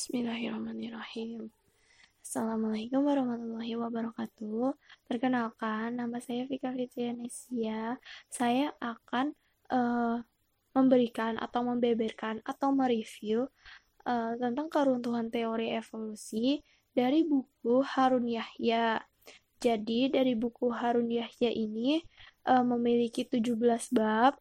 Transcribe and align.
Bismillahirrahmanirrahim. 0.00 1.52
Assalamualaikum 2.24 3.04
warahmatullahi 3.04 3.76
wabarakatuh. 3.76 4.72
Perkenalkan, 5.04 5.92
nama 5.92 6.16
saya 6.24 6.48
Vika 6.48 6.72
Fitrianesia. 6.72 8.00
Saya 8.32 8.72
akan 8.80 9.36
uh, 9.68 10.24
memberikan 10.72 11.36
atau 11.36 11.68
membeberkan 11.68 12.40
atau 12.48 12.72
mereview 12.72 13.44
uh, 14.08 14.32
tentang 14.40 14.72
keruntuhan 14.72 15.28
teori 15.28 15.76
evolusi 15.76 16.64
dari 16.96 17.20
buku 17.28 17.84
Harun 17.84 18.24
Yahya. 18.24 19.04
Jadi, 19.60 20.08
dari 20.08 20.32
buku 20.32 20.72
Harun 20.72 21.12
Yahya 21.12 21.52
ini 21.52 22.00
uh, 22.48 22.64
memiliki 22.64 23.28
17 23.28 23.52
bab 23.92 24.40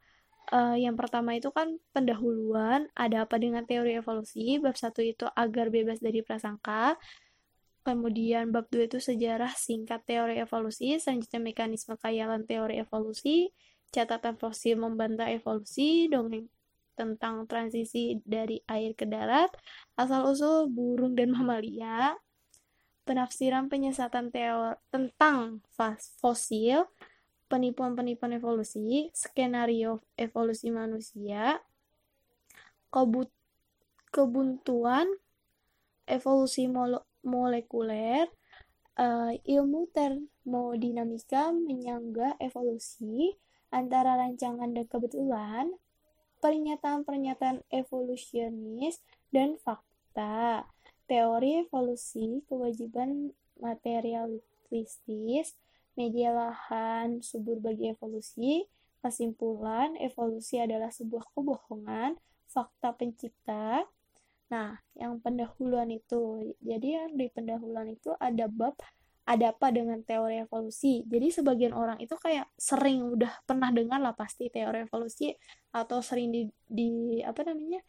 uh, 0.51 0.75
yang 0.77 0.97
pertama 0.99 1.37
itu 1.37 1.49
kan 1.53 1.77
pendahuluan, 1.93 2.89
ada 2.97 3.25
apa 3.25 3.37
dengan 3.37 3.63
teori 3.65 3.97
evolusi, 3.97 4.57
bab 4.57 4.75
satu 4.75 5.01
itu 5.01 5.25
agar 5.37 5.69
bebas 5.69 6.01
dari 6.01 6.21
prasangka, 6.25 6.97
kemudian 7.85 8.53
bab 8.53 8.67
dua 8.69 8.85
itu 8.85 8.99
sejarah 9.01 9.53
singkat 9.55 10.03
teori 10.05 10.37
evolusi, 10.41 10.97
selanjutnya 10.99 11.41
mekanisme 11.41 11.95
kayalan 11.97 12.45
teori 12.45 12.81
evolusi, 12.81 13.49
catatan 13.89 14.37
fosil 14.37 14.77
membantah 14.77 15.29
evolusi, 15.31 16.05
dongeng 16.11 16.45
tentang 16.93 17.47
transisi 17.47 18.19
dari 18.27 18.59
air 18.67 18.91
ke 18.93 19.07
darat, 19.07 19.49
asal-usul 19.95 20.67
burung 20.67 21.15
dan 21.15 21.31
mamalia, 21.31 22.19
penafsiran 23.07 23.71
penyesatan 23.71 24.29
teori 24.29 24.75
tentang 24.91 25.63
fosil, 26.19 26.85
penipuan-penipuan 27.49 28.37
evolusi, 28.37 29.09
skenario 29.11 30.05
evolusi 30.15 30.69
manusia, 30.69 31.57
kebut 32.93 33.33
kebuntuan 34.13 35.09
evolusi 36.09 36.69
mole 36.69 37.01
molekuler, 37.25 38.25
uh, 38.97 39.33
ilmu 39.45 39.89
termodinamika 39.93 41.53
menyangga 41.53 42.37
evolusi 42.41 43.37
antara 43.69 44.17
rancangan 44.17 44.73
dan 44.73 44.85
kebetulan, 44.89 45.67
pernyataan-pernyataan 46.41 47.61
evolusionis 47.69 49.03
dan 49.29 49.61
fakta, 49.61 50.65
teori 51.05 51.67
evolusi, 51.67 52.41
kewajiban 52.49 53.35
materialistis, 53.59 55.59
media 55.99 56.31
lahan 56.31 57.19
subur 57.19 57.59
bagi 57.59 57.91
evolusi. 57.91 58.63
Kesimpulan, 59.03 59.99
evolusi 59.99 60.59
adalah 60.59 60.91
sebuah 60.91 61.35
kebohongan, 61.35 62.15
fakta 62.47 62.95
pencipta. 62.95 63.83
Nah, 64.51 64.79
yang 64.95 65.19
pendahuluan 65.19 65.91
itu, 65.91 66.55
jadi 66.63 67.03
yang 67.03 67.19
di 67.19 67.27
pendahuluan 67.31 67.91
itu 67.91 68.15
ada 68.19 68.47
bab 68.47 68.75
ada 69.29 69.53
apa 69.53 69.69
dengan 69.69 70.01
teori 70.01 70.41
evolusi. 70.41 71.05
Jadi 71.05 71.29
sebagian 71.29 71.69
orang 71.77 72.01
itu 72.01 72.17
kayak 72.17 72.49
sering 72.57 73.13
udah 73.13 73.29
pernah 73.45 73.69
dengar 73.69 74.01
lah 74.01 74.17
pasti 74.17 74.49
teori 74.49 74.89
evolusi 74.89 75.29
atau 75.69 76.01
sering 76.01 76.33
di, 76.33 76.49
di 76.65 77.21
apa 77.21 77.45
namanya 77.45 77.85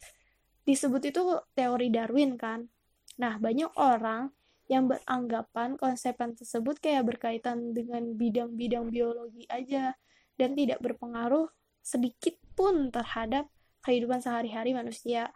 disebut 0.61 1.01
itu 1.09 1.21
teori 1.57 1.89
Darwin 1.89 2.37
kan. 2.37 2.69
Nah, 3.17 3.41
banyak 3.41 3.73
orang 3.81 4.29
yang 4.71 4.87
beranggapan 4.87 5.75
konsepan 5.75 6.31
tersebut 6.31 6.79
kayak 6.79 7.03
berkaitan 7.03 7.75
dengan 7.75 8.15
bidang-bidang 8.15 8.87
biologi 8.87 9.43
aja 9.51 9.99
dan 10.39 10.55
tidak 10.55 10.79
berpengaruh 10.79 11.51
sedikit 11.83 12.39
pun 12.55 12.87
terhadap 12.87 13.51
kehidupan 13.83 14.23
sehari-hari 14.23 14.71
manusia. 14.71 15.35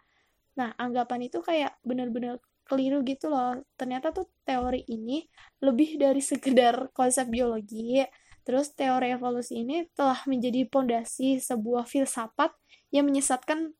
Nah, 0.56 0.72
anggapan 0.80 1.28
itu 1.28 1.44
kayak 1.44 1.76
benar-benar 1.84 2.40
keliru 2.64 3.04
gitu 3.04 3.28
loh. 3.28 3.60
Ternyata 3.76 4.08
tuh 4.16 4.24
teori 4.48 4.88
ini 4.88 5.28
lebih 5.60 6.00
dari 6.00 6.24
sekedar 6.24 6.88
konsep 6.96 7.28
biologi. 7.28 8.08
Terus 8.40 8.72
teori 8.72 9.12
evolusi 9.12 9.68
ini 9.68 9.84
telah 9.92 10.24
menjadi 10.24 10.64
pondasi 10.64 11.44
sebuah 11.44 11.84
filsafat 11.84 12.56
yang 12.88 13.04
menyesatkan 13.04 13.76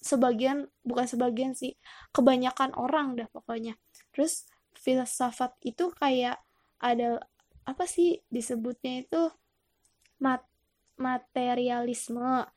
sebagian 0.00 0.68
bukan 0.80 1.04
sebagian 1.04 1.52
sih 1.52 1.76
kebanyakan 2.14 2.72
orang 2.76 3.18
dah 3.18 3.28
pokoknya. 3.34 3.76
Terus 4.12 4.48
filsafat 4.80 5.52
itu 5.62 5.92
kayak 5.96 6.40
ada 6.80 7.20
apa 7.68 7.84
sih 7.84 8.24
disebutnya 8.32 9.04
itu 9.04 9.22
mat 10.20 10.44
materialisme. 10.96 12.48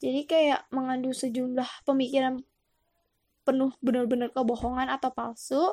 Jadi 0.00 0.24
kayak 0.24 0.68
mengandung 0.72 1.12
sejumlah 1.12 1.84
pemikiran 1.84 2.40
penuh 3.44 3.72
benar-benar 3.84 4.32
kebohongan 4.32 4.88
atau 4.88 5.10
palsu 5.12 5.64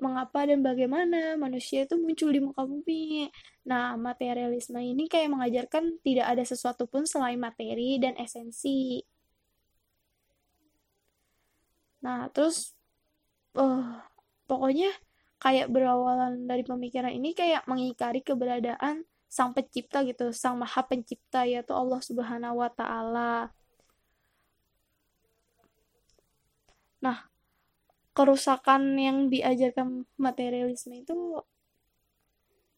mengapa 0.00 0.48
dan 0.48 0.64
bagaimana 0.64 1.36
manusia 1.36 1.84
itu 1.84 1.94
muncul 2.00 2.32
di 2.32 2.40
muka 2.40 2.64
bumi. 2.64 3.28
Nah, 3.68 3.94
materialisme 4.00 4.80
ini 4.80 5.06
kayak 5.06 5.28
mengajarkan 5.28 6.00
tidak 6.00 6.26
ada 6.26 6.44
sesuatu 6.46 6.88
pun 6.88 7.04
selain 7.04 7.36
materi 7.36 8.00
dan 8.00 8.16
esensi. 8.16 9.04
Nah, 12.00 12.32
terus 12.32 12.72
uh, 13.60 14.00
pokoknya 14.48 14.88
kayak 15.40 15.72
berawalan 15.72 16.44
dari 16.44 16.62
pemikiran 16.62 17.10
ini 17.10 17.32
kayak 17.32 17.64
mengingkari 17.64 18.20
keberadaan 18.20 19.08
sang 19.30 19.56
pencipta 19.56 20.04
gitu, 20.04 20.34
sang 20.36 20.60
maha 20.60 20.84
pencipta 20.84 21.48
yaitu 21.48 21.72
Allah 21.72 22.00
Subhanahu 22.04 22.60
wa 22.60 22.68
taala. 22.68 23.48
Nah, 27.00 27.30
kerusakan 28.12 29.00
yang 29.00 29.32
diajarkan 29.32 30.04
materialisme 30.20 31.00
itu 31.00 31.40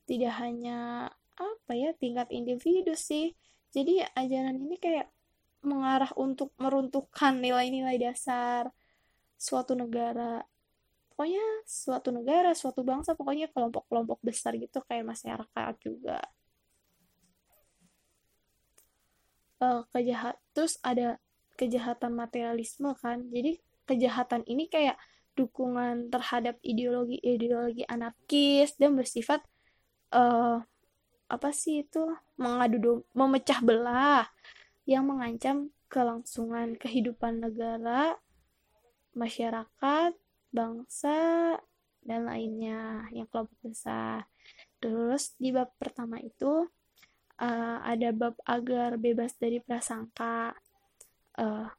tidak 0.06 0.38
hanya 0.38 1.10
apa 1.34 1.72
ya 1.74 1.90
tingkat 1.98 2.30
individu 2.30 2.94
sih. 2.94 3.34
Jadi 3.72 4.04
ajaran 4.14 4.60
ini 4.60 4.76
kayak 4.78 5.08
mengarah 5.64 6.12
untuk 6.20 6.52
meruntuhkan 6.60 7.40
nilai-nilai 7.40 7.96
dasar 7.98 8.70
suatu 9.40 9.74
negara 9.74 10.44
pokoknya 11.22 11.46
suatu 11.62 12.10
negara 12.10 12.50
suatu 12.50 12.82
bangsa 12.82 13.14
pokoknya 13.14 13.46
kelompok-kelompok 13.54 14.26
besar 14.26 14.58
gitu 14.58 14.82
kayak 14.90 15.06
masyarakat 15.06 15.74
juga. 15.78 16.18
Uh, 19.62 19.86
kejahat 19.94 20.34
terus 20.50 20.82
ada 20.82 21.22
kejahatan 21.54 22.18
materialisme 22.18 22.90
kan? 22.98 23.22
Jadi 23.30 23.62
kejahatan 23.86 24.42
ini 24.50 24.66
kayak 24.66 24.98
dukungan 25.38 26.10
terhadap 26.10 26.58
ideologi-ideologi 26.58 27.86
anarkis 27.86 28.74
dan 28.74 28.98
bersifat 28.98 29.46
uh, 30.10 30.58
apa 31.30 31.48
sih 31.54 31.86
itu? 31.86 32.02
Mengadu 32.34 33.06
memecah 33.14 33.62
belah 33.62 34.26
yang 34.90 35.06
mengancam 35.06 35.70
kelangsungan 35.86 36.74
kehidupan 36.74 37.46
negara, 37.46 38.18
masyarakat, 39.14 40.18
bangsa, 40.52 41.56
dan 42.02 42.26
lainnya 42.26 43.06
yang 43.14 43.26
kelompok 43.30 43.56
besar. 43.62 44.26
Terus 44.82 45.34
di 45.38 45.54
bab 45.54 45.70
pertama 45.78 46.18
itu 46.18 46.66
uh, 47.38 47.78
ada 47.82 48.10
bab 48.10 48.34
agar 48.44 48.98
bebas 48.98 49.38
dari 49.38 49.62
prasangka. 49.62 50.54
Uh, 51.38 51.70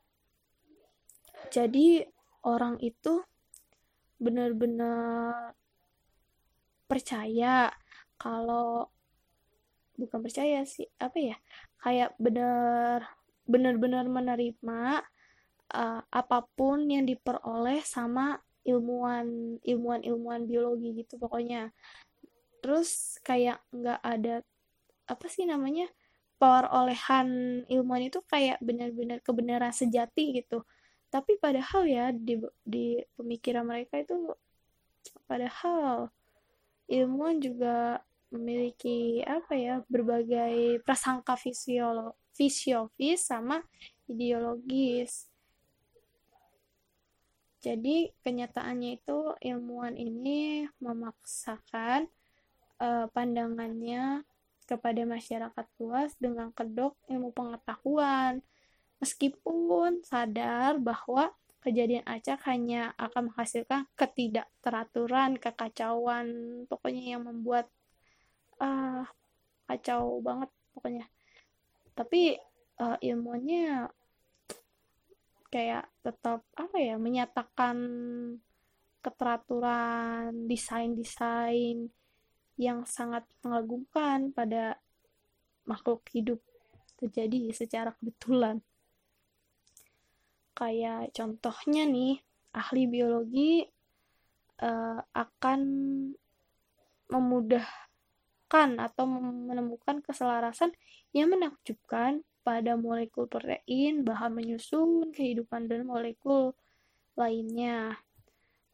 jadi 1.52 2.08
orang 2.48 2.80
itu 2.82 3.22
benar-benar 4.18 5.54
percaya 6.88 7.70
kalau 8.16 8.88
bukan 10.00 10.20
percaya 10.26 10.66
sih 10.66 10.90
apa 10.98 11.18
ya 11.22 11.38
kayak 11.84 12.16
benar 12.18 13.14
benar-benar 13.46 14.08
menerima 14.08 15.04
uh, 15.76 16.02
apa 16.08 16.40
pun 16.56 16.88
yang 16.88 17.04
diperoleh 17.06 17.84
sama 17.84 18.40
ilmuwan 18.64 19.60
ilmuwan 19.64 20.02
ilmuwan 20.04 20.42
biologi 20.48 21.04
gitu 21.04 21.20
pokoknya. 21.20 21.72
Terus 22.64 23.20
kayak 23.24 23.60
nggak 23.72 24.00
ada 24.00 24.36
apa 25.08 25.26
sih 25.28 25.44
namanya 25.44 25.88
perolehan 26.40 27.64
ilmuwan 27.68 28.08
itu 28.08 28.20
kayak 28.28 28.60
benar-benar 28.64 29.20
kebenaran 29.24 29.72
sejati 29.72 30.44
gitu. 30.44 30.64
Tapi 31.12 31.38
padahal 31.38 31.84
ya 31.86 32.06
di 32.12 32.40
di 32.64 33.00
pemikiran 33.16 33.68
mereka 33.68 34.02
itu 34.02 34.34
padahal 35.28 36.10
ilmuwan 36.88 37.40
juga 37.40 38.02
memiliki 38.34 39.22
apa 39.22 39.54
ya 39.54 39.76
berbagai 39.86 40.82
prasangka 40.82 41.38
fisiolo 41.38 42.18
fisiologis 42.34 43.30
sama 43.30 43.62
ideologis 44.10 45.30
jadi 47.64 48.12
kenyataannya 48.28 49.00
itu 49.00 49.40
ilmuwan 49.40 49.96
ini 49.96 50.68
memaksakan 50.84 52.12
uh, 52.84 53.08
pandangannya 53.16 54.28
kepada 54.68 55.08
masyarakat 55.08 55.66
luas 55.80 56.12
dengan 56.20 56.52
kedok 56.52 57.00
ilmu 57.08 57.32
pengetahuan 57.32 58.44
meskipun 59.00 60.04
sadar 60.04 60.76
bahwa 60.80 61.32
kejadian 61.64 62.04
acak 62.04 62.44
hanya 62.44 62.92
akan 63.00 63.32
menghasilkan 63.32 63.88
ketidakteraturan, 63.96 65.40
kekacauan, 65.40 66.28
pokoknya 66.68 67.16
yang 67.16 67.24
membuat 67.24 67.72
ah 68.60 69.08
kacau 69.68 70.20
banget 70.20 70.52
pokoknya. 70.76 71.08
Tapi 71.96 72.36
uh, 72.84 73.00
ilmunya 73.00 73.88
kayak 75.54 75.86
tetap 76.02 76.42
apa 76.58 76.78
ya 76.82 76.98
menyatakan 76.98 77.78
keteraturan 79.06 80.50
desain-desain 80.50 81.94
yang 82.58 82.82
sangat 82.90 83.22
mengagumkan 83.46 84.34
pada 84.34 84.82
makhluk 85.70 86.02
hidup 86.10 86.42
terjadi 86.98 87.54
secara 87.54 87.94
kebetulan. 88.02 88.66
Kayak 90.58 91.14
contohnya 91.14 91.86
nih 91.86 92.18
ahli 92.54 92.84
biologi 92.90 93.62
uh, 94.58 95.00
akan 95.14 95.62
memudahkan 97.14 98.70
atau 98.82 99.06
menemukan 99.22 100.02
keselarasan 100.02 100.74
yang 101.14 101.30
menakjubkan 101.30 102.26
pada 102.44 102.76
molekul 102.76 103.26
protein, 103.32 104.04
bahan 104.04 104.36
menyusun, 104.36 105.16
kehidupan 105.16 105.72
dan 105.72 105.88
molekul 105.88 106.52
lainnya. 107.16 107.96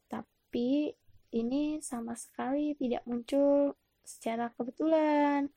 Tapi 0.09 0.91
ini 1.37 1.77
sama 1.85 2.17
sekali 2.17 2.73
tidak 2.73 3.05
muncul 3.05 3.77
secara 4.01 4.49
kebetulan. 4.57 5.47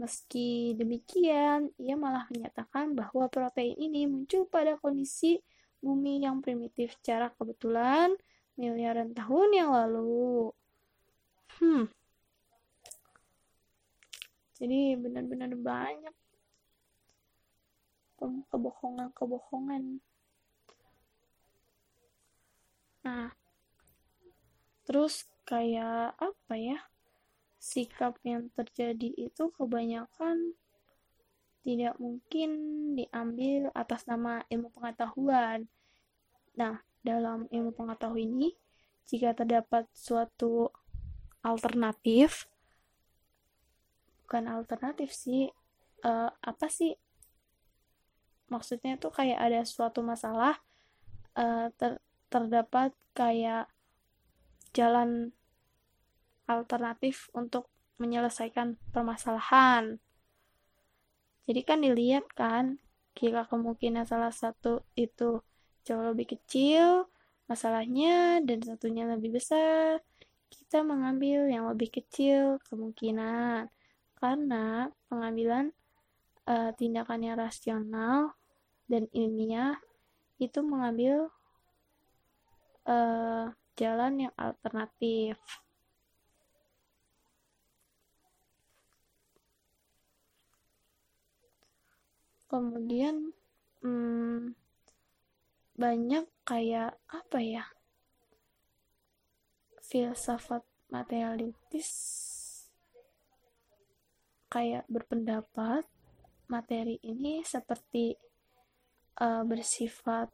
Meski 0.00 0.74
demikian, 0.74 1.70
ia 1.78 1.94
malah 1.94 2.26
menyatakan 2.34 2.98
bahwa 2.98 3.30
protein 3.30 3.78
ini 3.78 4.10
muncul 4.10 4.50
pada 4.50 4.74
kondisi 4.82 5.38
bumi 5.78 6.26
yang 6.26 6.42
primitif 6.44 6.98
secara 7.00 7.32
kebetulan 7.38 8.12
miliaran 8.58 9.14
tahun 9.16 9.48
yang 9.56 9.70
lalu. 9.72 10.52
Hmm. 11.56 11.88
Jadi 14.60 14.94
benar-benar 15.00 15.56
banyak 15.56 16.14
kebohongan-kebohongan. 18.52 20.04
Nah, 23.00 23.32
terus 24.84 25.24
kayak 25.48 26.12
apa 26.20 26.54
ya? 26.60 26.78
sikap 27.60 28.16
yang 28.24 28.48
terjadi 28.56 29.12
itu 29.20 29.52
kebanyakan 29.52 30.56
tidak 31.60 31.92
mungkin 32.00 32.50
diambil 32.96 33.68
atas 33.76 34.08
nama 34.08 34.40
ilmu 34.48 34.72
pengetahuan. 34.72 35.68
Nah, 36.56 36.80
dalam 37.04 37.44
ilmu 37.52 37.76
pengetahuan 37.76 38.32
ini, 38.32 38.56
jika 39.04 39.36
terdapat 39.36 39.84
suatu 39.92 40.72
alternatif, 41.44 42.48
bukan 44.30 44.46
alternatif 44.46 45.10
sih, 45.10 45.50
uh, 46.06 46.30
apa 46.30 46.70
sih? 46.70 46.94
Maksudnya 48.46 48.94
itu 48.94 49.10
kayak 49.10 49.42
ada 49.42 49.66
suatu 49.66 50.06
masalah, 50.06 50.54
uh, 51.34 51.66
ter 51.74 51.98
terdapat 52.30 52.94
kayak 53.10 53.66
jalan 54.70 55.34
alternatif 56.46 57.26
untuk 57.34 57.66
menyelesaikan 57.98 58.78
permasalahan. 58.94 59.98
Jadi 61.50 61.60
kan 61.66 61.82
dilihat 61.82 62.30
kan, 62.38 62.78
jika 63.18 63.50
kemungkinan 63.50 64.06
salah 64.06 64.30
satu 64.30 64.86
itu 64.94 65.42
jauh 65.82 66.06
lebih 66.06 66.38
kecil 66.38 67.10
masalahnya 67.50 68.38
dan 68.46 68.62
satunya 68.62 69.10
lebih 69.10 69.42
besar, 69.42 69.98
kita 70.54 70.86
mengambil 70.86 71.50
yang 71.50 71.66
lebih 71.66 71.90
kecil 71.90 72.62
kemungkinan. 72.70 73.66
Karena 74.20 74.92
pengambilan 75.08 75.72
uh, 76.44 76.70
tindakan 76.76 77.24
yang 77.24 77.40
rasional 77.40 78.36
dan 78.84 79.08
ilmiah 79.16 79.80
itu 80.36 80.60
mengambil 80.60 81.32
uh, 82.84 83.48
jalan 83.80 84.28
yang 84.28 84.34
alternatif. 84.36 85.40
kemudian 92.50 93.30
hmm, 93.78 94.58
banyak 95.78 96.26
kayak 96.42 96.98
apa 97.06 97.38
ya 97.38 97.64
filsafat 99.86 100.66
materialistis 100.90 102.29
kayak 104.50 104.84
berpendapat 104.90 105.86
materi 106.50 106.98
ini 107.06 107.46
seperti 107.46 108.18
uh, 109.22 109.46
bersifat 109.46 110.28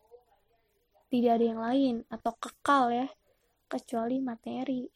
tidak 1.12 1.38
ada 1.38 1.44
yang 1.44 1.60
lain 1.62 1.96
atau 2.08 2.32
kekal 2.40 2.90
ya 2.90 3.08
kecuali 3.68 4.18
materi 4.18 4.88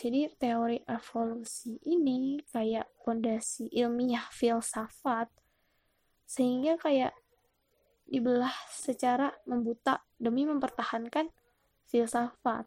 jadi 0.00 0.32
teori 0.32 0.80
evolusi 0.88 1.76
ini 1.84 2.40
kayak 2.48 2.88
fondasi 3.04 3.68
ilmiah 3.68 4.24
filsafat 4.32 5.28
sehingga 6.24 6.80
kayak 6.80 7.12
dibelah 8.08 8.54
secara 8.72 9.28
membuta 9.44 10.00
demi 10.16 10.48
mempertahankan 10.48 11.28
filsafat. 11.86 12.64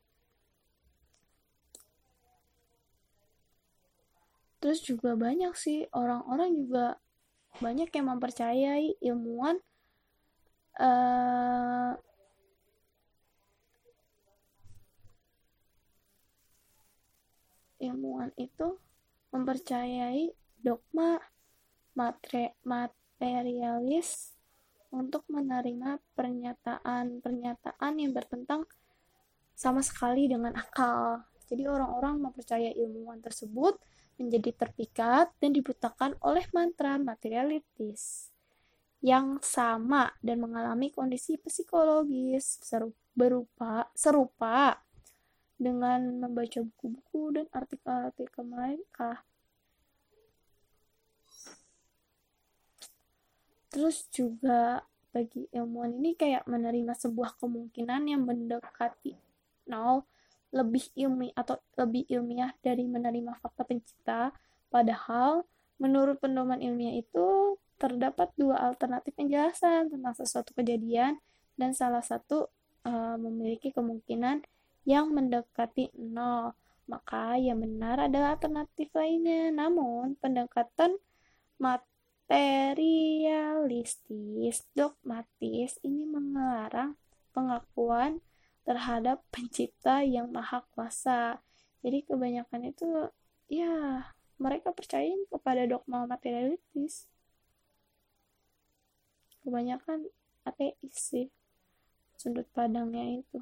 Terus 4.63 4.80
juga 4.80 5.19
banyak 5.19 5.51
sih 5.60 5.83
orang-orang 5.92 6.56
juga 6.56 6.95
banyak 7.60 7.92
yang 7.92 8.07
mempercayai 8.15 8.95
ilmuwan 9.04 9.60
uh, 10.80 11.94
ilmuwan 17.83 18.31
itu 18.39 18.80
mempercayai 19.36 20.31
dogma 20.63 21.19
matre, 21.94 22.56
mat, 22.63 22.95
materialis 23.24 24.36
untuk 24.92 25.24
menerima 25.31 25.95
pernyataan-pernyataan 26.12 27.94
yang 27.95 28.12
bertentang 28.12 28.67
sama 29.55 29.79
sekali 29.79 30.27
dengan 30.27 30.51
akal. 30.60 31.24
Jadi 31.48 31.63
orang-orang 31.72 32.20
mempercaya 32.20 32.67
ilmuwan 32.75 33.24
tersebut 33.24 33.79
menjadi 34.17 34.53
terpikat 34.53 35.34
dan 35.41 35.51
dibutakan 35.51 36.17
oleh 36.22 36.46
mantra 36.53 37.01
materialistis 37.01 38.29
yang 39.03 39.41
sama 39.43 40.15
dan 40.24 40.39
mengalami 40.39 40.88
kondisi 40.88 41.36
psikologis 41.36 42.62
berupa 43.12 43.91
serupa 43.91 44.79
dengan 45.60 46.24
membaca 46.24 46.63
buku-buku 46.63 47.36
dan 47.36 47.46
artikel-artikel 47.51 48.43
mereka. 48.48 49.24
Terus 53.74 54.08
juga 54.13 54.86
bagi 55.13 55.46
ilmuwan 55.53 55.93
ini 55.98 56.17
kayak 56.17 56.50
menerima 56.50 56.93
sebuah 56.98 57.38
kemungkinan 57.38 58.10
yang 58.10 58.25
mendekati 58.25 59.13
nol 59.70 60.05
lebih 60.53 60.86
ilmi 60.93 61.33
atau 61.33 61.57
lebih 61.75 62.05
ilmiah 62.07 62.53
dari 62.62 62.86
menerima 62.86 63.41
fakta 63.41 63.65
pencipta. 63.65 64.31
Padahal 64.69 65.43
menurut 65.81 66.22
pedoman 66.22 66.62
ilmiah 66.62 67.01
itu 67.01 67.57
terdapat 67.81 68.29
dua 68.38 68.72
alternatif 68.72 69.17
penjelasan 69.17 69.89
tentang 69.89 70.13
sesuatu 70.13 70.53
kejadian 70.53 71.17
dan 71.57 71.74
salah 71.74 72.05
satu 72.05 72.53
uh, 72.86 73.17
memiliki 73.17 73.74
kemungkinan 73.74 74.45
yang 74.86 75.10
mendekati 75.10 75.89
nol. 75.98 76.53
Maka 76.86 77.41
yang 77.41 77.60
benar 77.60 78.07
adalah 78.07 78.38
alternatif 78.38 78.93
lainnya. 78.93 79.50
Namun 79.50 80.15
pendekatan 80.22 81.01
mat 81.57 81.81
materialistis 82.24 84.63
dogmatis 84.74 85.77
ini 85.86 86.01
mengelarang 86.07 86.95
pengakuan 87.29 88.17
terhadap 88.63 89.24
pencipta 89.29 90.03
yang 90.03 90.32
maha 90.32 90.63
kuasa. 90.72 91.43
Jadi 91.84 92.08
kebanyakan 92.08 92.72
itu 92.72 92.88
ya 93.51 94.08
mereka 94.39 94.72
percaya 94.72 95.12
kepada 95.27 95.67
dogma 95.67 96.08
materialistis. 96.08 97.08
Kebanyakan 99.43 100.08
ateis 100.48 100.96
sih 100.96 101.27
sudut 102.15 102.48
pandangnya 102.55 103.20
itu. 103.20 103.39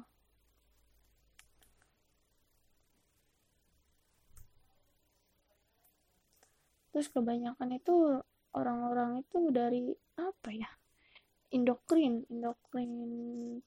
Terus 6.92 7.08
kebanyakan 7.08 7.78
itu 7.78 8.20
orang-orang 8.52 9.24
itu 9.24 9.48
dari 9.48 9.96
apa 10.20 10.50
ya 10.52 10.68
indokrin 11.52 12.24
indokrin 12.32 12.92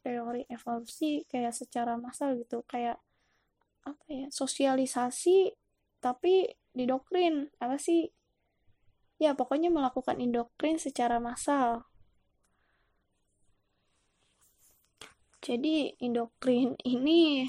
teori 0.02 0.44
evolusi 0.50 1.24
kayak 1.30 1.54
secara 1.54 1.96
massal 1.96 2.34
gitu 2.36 2.66
kayak 2.66 2.98
apa 3.86 4.06
ya 4.10 4.28
sosialisasi 4.34 5.54
tapi 6.02 6.50
didokrin 6.76 7.50
apa 7.58 7.80
sih? 7.80 8.12
Ya 9.16 9.32
pokoknya 9.32 9.72
melakukan 9.72 10.20
indokrin 10.20 10.76
secara 10.76 11.24
massal. 11.24 11.88
Jadi 15.40 15.94
indokrin 16.02 16.74
ini 16.84 17.48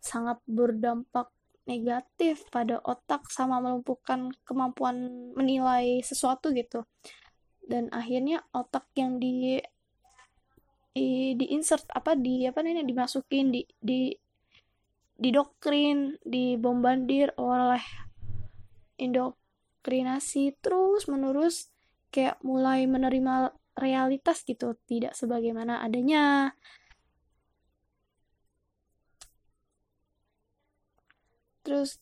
sangat 0.00 0.40
berdampak 0.48 1.30
negatif 1.68 2.48
pada 2.48 2.80
otak 2.80 3.28
sama 3.28 3.60
melumpuhkan 3.60 4.32
kemampuan 4.46 5.30
menilai 5.34 6.00
sesuatu 6.00 6.54
gitu 6.54 6.86
dan 7.66 7.90
akhirnya 7.90 8.46
otak 8.54 8.86
yang 8.94 9.18
di 9.18 9.58
di, 10.96 11.36
di 11.36 11.46
insert 11.52 11.84
apa 11.92 12.16
di 12.16 12.48
apa 12.48 12.64
namanya 12.64 12.88
dimasukin 12.88 13.52
di 13.52 13.62
di 13.76 14.16
didoktrin 15.16 16.16
dibombardir 16.24 17.36
oleh 17.36 17.82
indoktrinasi 18.96 20.56
terus 20.64 21.04
menerus 21.08 21.68
kayak 22.08 22.40
mulai 22.40 22.88
menerima 22.88 23.52
realitas 23.76 24.40
gitu 24.48 24.72
tidak 24.88 25.12
sebagaimana 25.12 25.84
adanya. 25.84 26.56
Terus 31.60 32.00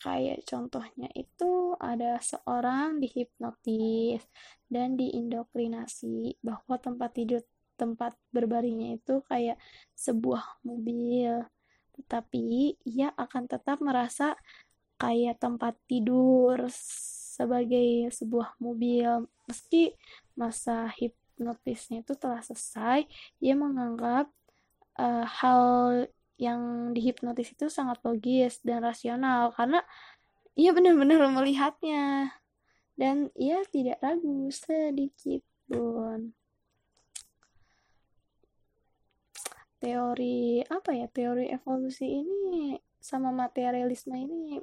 kayak 0.00 0.48
contohnya 0.48 1.12
itu 1.12 1.76
ada 1.76 2.16
seorang 2.24 2.98
dihipnotis 3.04 4.24
dan 4.72 4.96
diindoktrinasi 4.96 6.40
bahwa 6.40 6.80
tempat 6.80 7.12
tidur 7.12 7.44
tempat 7.76 8.12
berbaringnya 8.32 9.00
itu 9.00 9.24
kayak 9.24 9.56
sebuah 9.96 10.60
mobil. 10.64 11.48
Tetapi 11.96 12.76
ia 12.84 13.12
akan 13.16 13.48
tetap 13.48 13.80
merasa 13.80 14.36
kayak 15.00 15.40
tempat 15.40 15.76
tidur 15.88 16.68
sebagai 16.72 18.12
sebuah 18.12 18.60
mobil. 18.60 19.24
Meski 19.48 19.96
masa 20.36 20.92
hipnotisnya 20.92 22.04
itu 22.04 22.12
telah 22.20 22.44
selesai 22.44 23.08
ia 23.40 23.56
menganggap 23.56 24.28
uh, 25.00 25.24
hal 25.24 26.04
yang 26.40 26.92
dihipnotis 26.96 27.52
itu 27.52 27.68
sangat 27.68 28.00
logis 28.00 28.64
dan 28.64 28.80
rasional 28.80 29.52
karena 29.52 29.84
ia 30.56 30.72
benar-benar 30.72 31.20
melihatnya 31.28 32.32
dan 32.96 33.28
ia 33.36 33.60
tidak 33.68 34.00
ragu 34.00 34.48
sedikit 34.48 35.44
pun. 35.68 36.32
Teori 39.80 40.60
apa 40.68 40.92
ya? 40.92 41.08
Teori 41.08 41.48
evolusi 41.48 42.24
ini 42.24 42.76
sama 43.00 43.32
materialisme 43.32 44.12
ini 44.16 44.60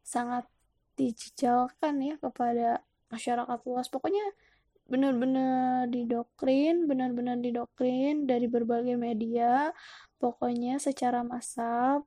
sangat 0.00 0.48
dijejalkan 0.96 2.00
ya 2.00 2.16
kepada 2.16 2.80
masyarakat 3.12 3.58
luas. 3.68 3.92
Pokoknya 3.92 4.24
benar-benar 4.88 5.86
didoktrin, 5.92 6.88
benar-benar 6.88 7.36
didoktrin 7.38 8.24
dari 8.24 8.48
berbagai 8.48 8.96
media 8.96 9.70
pokoknya 10.20 10.76
secara 10.76 11.24
massal 11.24 12.04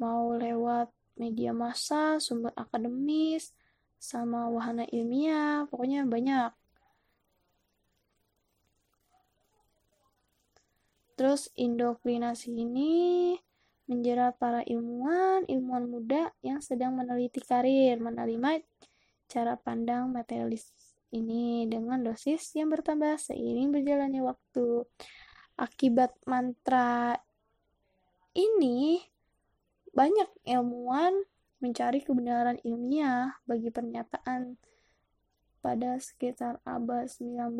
mau 0.00 0.34
lewat 0.34 0.90
media 1.14 1.54
massa, 1.54 2.18
sumber 2.18 2.50
akademis, 2.58 3.54
sama 4.02 4.50
wahana 4.50 4.82
ilmiah, 4.90 5.68
pokoknya 5.70 6.02
banyak. 6.08 6.50
Terus 11.14 11.54
indoktrinasi 11.54 12.50
ini 12.50 13.38
menjerat 13.86 14.40
para 14.42 14.66
ilmuwan, 14.66 15.46
ilmuwan 15.46 15.86
muda 15.86 16.34
yang 16.42 16.58
sedang 16.58 16.98
meneliti 16.98 17.38
karir, 17.38 18.00
menerima 18.02 18.64
cara 19.30 19.54
pandang 19.54 20.10
materialis 20.10 20.74
ini 21.12 21.68
dengan 21.68 22.00
dosis 22.00 22.56
yang 22.56 22.72
bertambah 22.72 23.20
seiring 23.20 23.70
berjalannya 23.70 24.24
waktu 24.24 24.88
akibat 25.56 26.16
mantra 26.24 27.16
ini 28.32 29.02
banyak 29.92 30.28
ilmuwan 30.48 31.12
mencari 31.60 32.02
kebenaran 32.02 32.58
ilmiah 32.64 33.38
bagi 33.44 33.68
pernyataan 33.68 34.56
pada 35.62 35.94
sekitar 36.02 36.58
abad 36.66 37.06
19 37.06 37.54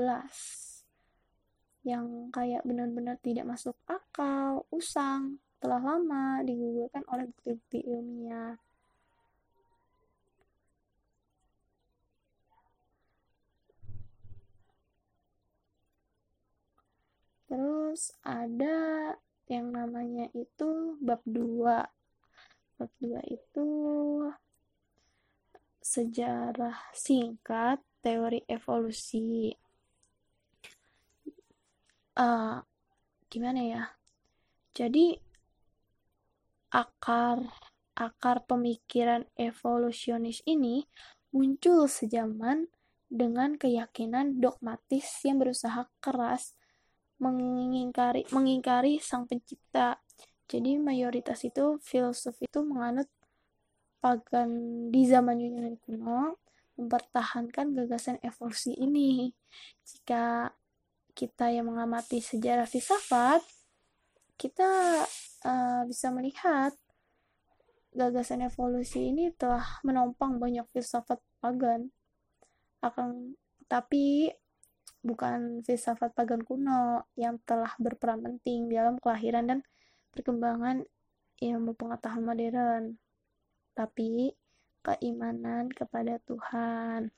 yang 1.83 2.31
kayak 2.31 2.63
benar-benar 2.63 3.19
tidak 3.23 3.47
masuk 3.47 3.75
akal, 3.91 4.67
usang, 4.71 5.43
telah 5.59 5.83
lama 5.83 6.43
digugurkan 6.43 7.03
oleh 7.11 7.27
bukti-bukti 7.31 7.83
ilmiah. 7.87 8.59
Terus 17.53 18.17
ada 18.25 19.13
yang 19.45 19.77
namanya 19.77 20.33
itu 20.33 20.97
bab 21.05 21.21
2. 21.29 21.85
Bab 22.81 22.91
2 22.97 23.21
itu 23.29 23.69
sejarah 25.85 26.81
singkat 26.97 27.85
teori 28.01 28.41
evolusi. 28.49 29.53
Uh, 32.17 32.65
gimana 33.29 33.61
ya? 33.61 33.85
Jadi 34.73 35.21
akar 36.73 37.53
akar 37.93 38.49
pemikiran 38.49 39.29
evolusionis 39.37 40.41
ini 40.49 40.89
muncul 41.37 41.85
sejaman 41.85 42.73
dengan 43.13 43.61
keyakinan 43.61 44.41
dogmatis 44.41 45.05
yang 45.29 45.37
berusaha 45.37 45.85
keras 46.01 46.57
mengingkari 47.23 48.27
mengingkari 48.35 48.99
sang 48.99 49.31
pencipta. 49.31 50.03
Jadi 50.51 50.77
mayoritas 50.77 51.47
itu 51.47 51.79
filsuf 51.81 52.35
itu 52.43 52.61
menganut 52.67 53.07
pagan 54.03 54.51
di 54.91 55.07
zaman 55.07 55.39
Yunani 55.39 55.79
kuno 55.79 56.43
mempertahankan 56.75 57.79
gagasan 57.79 58.19
evolusi 58.27 58.75
ini. 58.75 59.31
Jika 59.87 60.51
kita 61.15 61.55
yang 61.55 61.71
mengamati 61.71 62.19
sejarah 62.19 62.67
filsafat, 62.67 63.41
kita 64.35 65.05
uh, 65.47 65.83
bisa 65.87 66.11
melihat 66.11 66.75
gagasan 67.93 68.43
evolusi 68.43 69.13
ini 69.13 69.31
telah 69.37 69.63
menopang 69.87 70.43
banyak 70.43 70.67
filsafat 70.75 71.23
pagan. 71.39 71.93
Akan 72.83 73.39
tapi 73.71 74.33
bukan 75.03 75.67
filsafat 75.67 76.15
pagan 76.15 76.43
kuno 76.47 77.07
yang 77.19 77.39
telah 77.43 77.75
berperan 77.79 78.23
penting 78.23 78.71
dalam 78.71 78.97
kelahiran 79.03 79.45
dan 79.51 79.59
perkembangan 80.15 80.87
ilmu 81.43 81.75
pengetahuan 81.75 82.23
modern, 82.23 82.83
tapi 83.75 84.35
keimanan 84.87 85.71
kepada 85.75 86.23
Tuhan. 86.23 87.11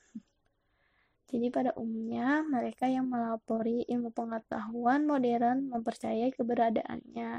Jadi 1.28 1.46
pada 1.50 1.70
umumnya 1.76 2.44
mereka 2.46 2.86
yang 2.86 3.10
melapori 3.10 3.84
ilmu 3.88 4.12
pengetahuan 4.14 5.04
modern 5.04 5.72
mempercayai 5.72 6.30
keberadaannya. 6.32 7.32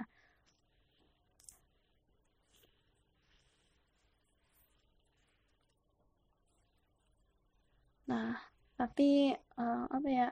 Nah, 8.05 8.37
tapi 8.75 9.35
uh, 9.59 9.85
apa 9.87 10.09
ya 10.11 10.27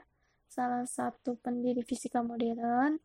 salah 0.52 0.86
satu 0.86 1.40
pendiri 1.42 1.82
fisika 1.82 2.22
modern 2.22 3.00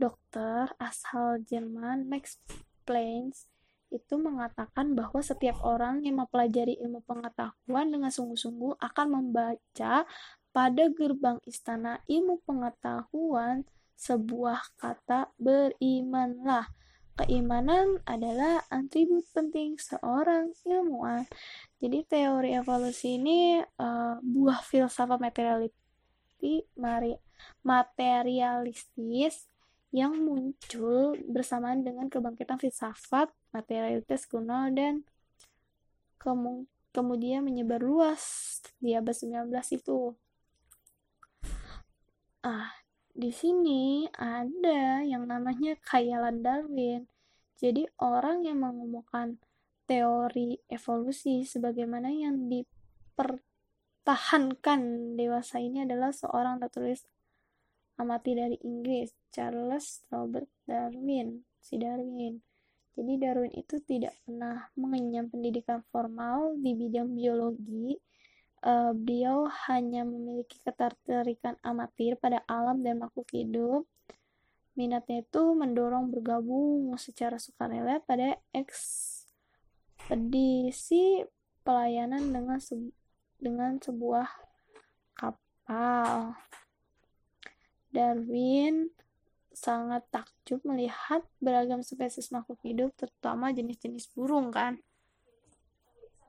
dokter 0.00 0.72
asal 0.80 1.38
Jerman 1.44 2.08
Max 2.08 2.40
Planck 2.88 3.46
itu 3.88 4.14
mengatakan 4.20 4.92
bahwa 4.92 5.20
setiap 5.24 5.64
orang 5.64 6.04
yang 6.04 6.20
mempelajari 6.20 6.76
ilmu 6.80 7.00
pengetahuan 7.08 7.88
dengan 7.88 8.12
sungguh-sungguh 8.12 8.76
akan 8.76 9.06
membaca 9.08 10.04
pada 10.52 10.84
gerbang 10.92 11.40
istana 11.48 12.00
ilmu 12.04 12.40
pengetahuan 12.44 13.64
sebuah 13.98 14.78
kata 14.78 15.32
berimanlah. 15.40 16.70
Keimanan 17.18 17.98
adalah 18.06 18.62
atribut 18.70 19.26
penting 19.34 19.74
seorang 19.74 20.54
ilmuwan. 20.62 21.26
Jadi 21.78 22.02
teori 22.10 22.58
evolusi 22.58 23.22
ini 23.22 23.62
uh, 23.62 24.18
buah 24.18 24.58
filsafat 24.66 25.22
materialistis, 25.22 26.66
materialistis 27.62 29.46
yang 29.94 30.12
muncul 30.18 31.16
bersamaan 31.30 31.86
dengan 31.86 32.10
kebangkitan 32.10 32.58
filsafat 32.60 33.30
materialitas 33.54 34.26
kuno 34.28 34.68
dan 34.74 35.06
kemudian 36.90 37.46
menyebar 37.46 37.80
luas 37.80 38.58
di 38.82 38.92
abad 38.98 39.14
19 39.14 39.48
itu. 39.78 40.18
Ah, 42.42 42.74
di 43.14 43.30
sini 43.30 44.06
ada 44.18 45.02
yang 45.06 45.30
namanya 45.30 45.78
khayalan 45.86 46.42
Darwin. 46.42 47.06
Jadi 47.58 47.86
orang 47.98 48.46
yang 48.46 48.62
mengumumkan 48.62 49.38
teori 49.88 50.60
evolusi 50.68 51.48
sebagaimana 51.48 52.12
yang 52.12 52.52
dipertahankan 52.52 54.80
dewasa 55.16 55.64
ini 55.64 55.88
adalah 55.88 56.12
seorang 56.12 56.60
tertulis 56.60 57.08
amati 57.96 58.36
dari 58.36 58.60
Inggris, 58.62 59.10
Charles 59.32 60.04
Robert 60.12 60.52
Darwin, 60.68 61.40
si 61.58 61.80
Darwin. 61.80 62.44
Jadi 62.94 63.16
Darwin 63.16 63.50
itu 63.56 63.80
tidak 63.82 64.14
pernah 64.22 64.70
mengenyam 64.76 65.32
pendidikan 65.32 65.82
formal 65.90 66.54
di 66.60 66.76
bidang 66.76 67.14
biologi, 67.14 67.96
uh, 68.62 68.92
beliau 68.94 69.46
hanya 69.70 70.02
memiliki 70.02 70.58
ketertarikan 70.62 71.58
amatir 71.62 72.18
pada 72.18 72.42
alam 72.46 72.82
dan 72.82 73.02
makhluk 73.02 73.28
hidup. 73.30 73.86
Minatnya 74.78 75.26
itu 75.26 75.42
mendorong 75.58 76.14
bergabung 76.14 76.94
secara 77.02 77.38
sukarela 77.38 77.98
pada 78.02 78.38
ekspedisi 80.08 81.20
pelayanan 81.68 82.32
dengan 82.32 82.56
se 82.56 82.72
dengan 83.36 83.76
sebuah 83.76 84.24
kapal. 85.12 86.32
Darwin 87.92 88.88
sangat 89.52 90.08
takjub 90.08 90.64
melihat 90.64 91.28
beragam 91.44 91.84
spesies 91.84 92.32
makhluk 92.32 92.56
hidup, 92.64 92.96
terutama 92.96 93.52
jenis-jenis 93.52 94.08
burung 94.16 94.48
kan 94.48 94.80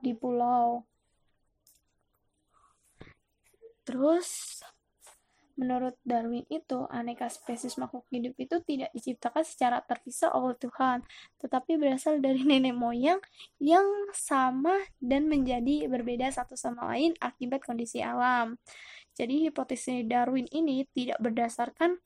di 0.04 0.12
pulau 0.12 0.84
Terus 3.88 4.60
menurut 5.60 6.00
Darwin 6.08 6.48
itu 6.48 6.88
aneka 6.88 7.28
spesies 7.28 7.76
makhluk 7.76 8.08
hidup 8.08 8.32
itu 8.40 8.64
tidak 8.64 8.90
diciptakan 8.96 9.44
secara 9.44 9.84
terpisah 9.84 10.32
oleh 10.32 10.56
Tuhan, 10.56 11.04
tetapi 11.44 11.76
berasal 11.76 12.24
dari 12.24 12.48
nenek 12.48 12.72
moyang 12.72 13.20
yang 13.60 13.84
sama 14.16 14.80
dan 15.04 15.28
menjadi 15.28 15.92
berbeda 15.92 16.32
satu 16.32 16.56
sama 16.56 16.96
lain 16.96 17.12
akibat 17.20 17.60
kondisi 17.68 18.00
alam. 18.00 18.56
Jadi 19.20 19.52
hipotesis 19.52 20.08
Darwin 20.08 20.48
ini 20.48 20.88
tidak 20.96 21.20
berdasarkan 21.20 22.00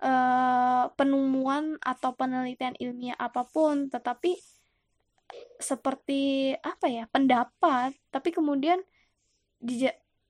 uh, 0.00 0.88
penemuan 0.96 1.76
atau 1.84 2.16
penelitian 2.16 2.72
ilmiah 2.80 3.20
apa 3.20 3.44
pun, 3.44 3.92
tetapi 3.92 4.40
seperti 5.60 6.56
apa 6.64 6.88
ya 6.88 7.04
pendapat, 7.12 7.92
tapi 8.08 8.32
kemudian 8.32 8.80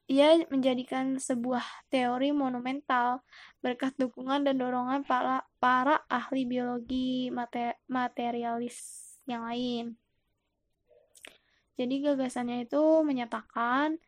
ia 0.06 0.38
menjadikan 0.54 1.18
sebuah 1.18 1.90
teori 1.90 2.30
monumental 2.30 3.26
berkat 3.58 3.90
dukungan 3.98 4.46
dan 4.46 4.54
dorongan 4.62 5.02
para, 5.02 5.42
para 5.58 6.06
ahli 6.06 6.46
biologi 6.46 7.26
mater, 7.34 7.74
materialis 7.90 8.78
yang 9.26 9.42
lain. 9.42 9.98
Jadi 11.74 11.94
gagasannya 12.06 12.64
itu 12.70 12.82
menyatakan 13.02 13.98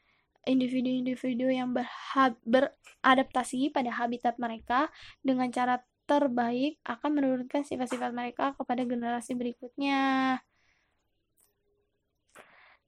individu-individu 0.46 1.50
yang 1.50 1.74
berhab, 1.74 2.38
beradaptasi 2.46 3.74
pada 3.74 3.90
habitat 3.92 4.38
mereka 4.40 4.88
dengan 5.20 5.50
cara 5.50 5.82
terbaik 6.08 6.80
akan 6.88 7.10
menurunkan 7.20 7.68
sifat-sifat 7.68 8.16
mereka 8.16 8.56
kepada 8.56 8.86
generasi 8.86 9.36
berikutnya. 9.36 10.40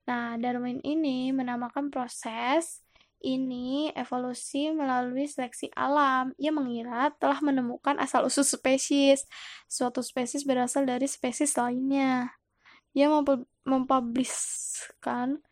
Nah, 0.09 0.41
Darwin 0.41 0.81
ini 0.81 1.29
menamakan 1.35 1.93
proses 1.93 2.81
ini 3.21 3.93
evolusi 3.93 4.73
melalui 4.73 5.29
seleksi 5.29 5.69
alam. 5.77 6.33
Ia 6.41 6.53
mengira 6.53 7.13
telah 7.21 7.41
menemukan 7.45 8.01
asal-usul 8.01 8.45
spesies. 8.45 9.29
Suatu 9.69 10.01
spesies 10.01 10.49
berasal 10.49 10.89
dari 10.89 11.05
spesies 11.05 11.53
lainnya. 11.57 12.33
Ia 12.97 13.13
mempubliskan 13.69 15.45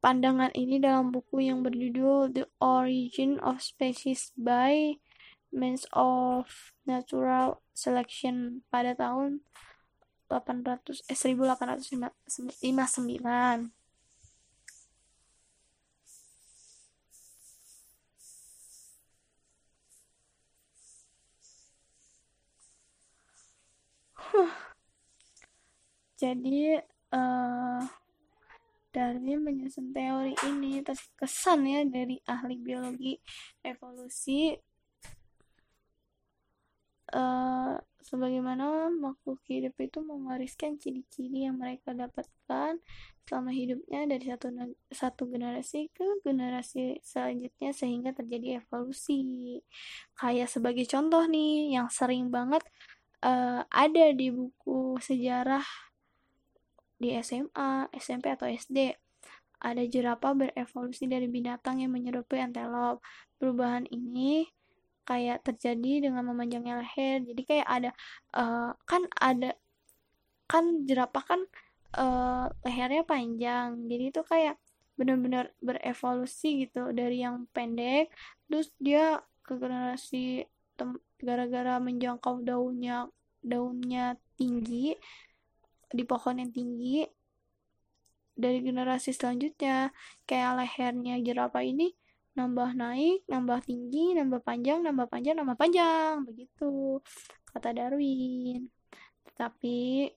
pandangan 0.00 0.50
ini 0.56 0.80
dalam 0.80 1.12
buku 1.12 1.44
yang 1.44 1.62
berjudul 1.62 2.32
The 2.32 2.48
Origin 2.58 3.38
of 3.44 3.60
Species 3.60 4.32
by 4.34 4.96
Means 5.52 5.84
of 5.92 6.72
Natural 6.88 7.60
Selection 7.76 8.64
pada 8.72 8.96
tahun 8.96 9.44
800 10.30 11.02
eh, 11.10 11.18
1859. 11.18 13.79
Jadi 26.20 26.76
uh, 27.16 27.80
Darwin 28.92 29.40
menyusun 29.40 29.96
teori 29.96 30.36
ini 30.44 30.84
terkesan 30.84 31.64
ya 31.64 31.80
dari 31.88 32.20
ahli 32.28 32.60
biologi 32.60 33.16
evolusi 33.64 34.52
uh, 37.16 37.78
sebagaimana 38.04 38.90
makhluk 38.90 39.40
hidup 39.46 39.78
itu 39.80 40.02
mewariskan 40.02 40.76
ciri-ciri 40.76 41.46
yang 41.48 41.56
mereka 41.56 41.94
dapatkan 41.96 42.82
selama 43.24 43.54
hidupnya 43.54 44.10
dari 44.10 44.26
satu 44.26 44.48
satu 44.90 45.22
generasi 45.30 45.86
ke 45.94 46.04
generasi 46.26 46.98
selanjutnya 47.00 47.70
sehingga 47.70 48.10
terjadi 48.10 48.58
evolusi. 48.58 49.62
Kayak 50.18 50.50
sebagai 50.50 50.84
contoh 50.90 51.24
nih 51.30 51.78
yang 51.78 51.86
sering 51.86 52.28
banget 52.28 52.66
uh, 53.22 53.62
ada 53.70 54.10
di 54.10 54.34
buku 54.34 54.98
sejarah 54.98 55.62
di 57.00 57.16
SMA, 57.24 57.88
SMP 57.96 58.30
atau 58.30 58.46
SD. 58.46 58.92
Ada 59.60 59.82
jerapah 59.88 60.32
berevolusi 60.36 61.08
dari 61.08 61.28
binatang 61.28 61.80
yang 61.80 61.92
menyerupai 61.92 62.44
antelop. 62.44 63.00
Perubahan 63.40 63.88
ini 63.88 64.44
kayak 65.08 65.42
terjadi 65.42 66.08
dengan 66.08 66.28
memanjangnya 66.28 66.84
leher. 66.84 67.24
Jadi 67.24 67.42
kayak 67.48 67.66
ada 67.66 67.90
uh, 68.36 68.76
kan 68.84 69.08
ada 69.16 69.56
kan 70.44 70.84
jerapah 70.84 71.24
kan 71.24 71.40
uh, 71.96 72.52
lehernya 72.64 73.04
panjang. 73.08 73.88
Jadi 73.88 74.04
itu 74.12 74.20
kayak 74.24 74.60
benar-benar 75.00 75.56
berevolusi 75.64 76.68
gitu 76.68 76.92
dari 76.92 77.24
yang 77.24 77.48
pendek 77.56 78.12
terus 78.52 78.68
dia 78.76 79.24
ke 79.40 79.56
generasi 79.56 80.44
gara-gara 81.16 81.80
menjangkau 81.80 82.44
daunnya 82.44 83.08
daunnya 83.40 84.20
tinggi 84.36 84.92
di 85.90 86.02
pohon 86.06 86.38
yang 86.38 86.50
tinggi 86.54 87.02
dari 88.34 88.64
generasi 88.64 89.12
selanjutnya 89.12 89.92
kayak 90.24 90.64
lehernya 90.64 91.20
jerapah 91.20 91.60
ini 91.60 91.92
nambah 92.38 92.78
naik, 92.78 93.26
nambah 93.26 93.60
tinggi, 93.66 94.16
nambah 94.16 94.40
panjang, 94.40 94.80
nambah 94.86 95.10
panjang, 95.10 95.34
nambah 95.36 95.58
panjang 95.58 96.24
begitu 96.24 97.02
kata 97.50 97.74
Darwin. 97.74 98.70
Tetapi 99.26 100.08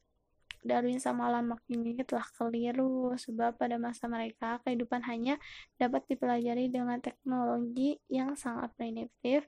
Darwin 0.64 1.02
sama 1.02 1.28
Lamarck 1.28 1.68
ini 1.68 2.00
telah 2.08 2.24
keliru 2.40 3.12
sebab 3.20 3.60
pada 3.60 3.76
masa 3.76 4.08
mereka 4.08 4.64
kehidupan 4.64 5.04
hanya 5.04 5.36
dapat 5.76 6.08
dipelajari 6.08 6.72
dengan 6.72 7.04
teknologi 7.04 8.00
yang 8.08 8.40
sangat 8.40 8.72
primitif 8.80 9.44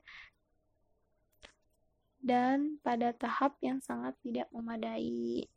dan 2.20 2.82
pada 2.84 3.16
tahap 3.16 3.56
yang 3.64 3.80
sangat 3.80 4.18
tidak 4.26 4.52
memadai. 4.52 5.48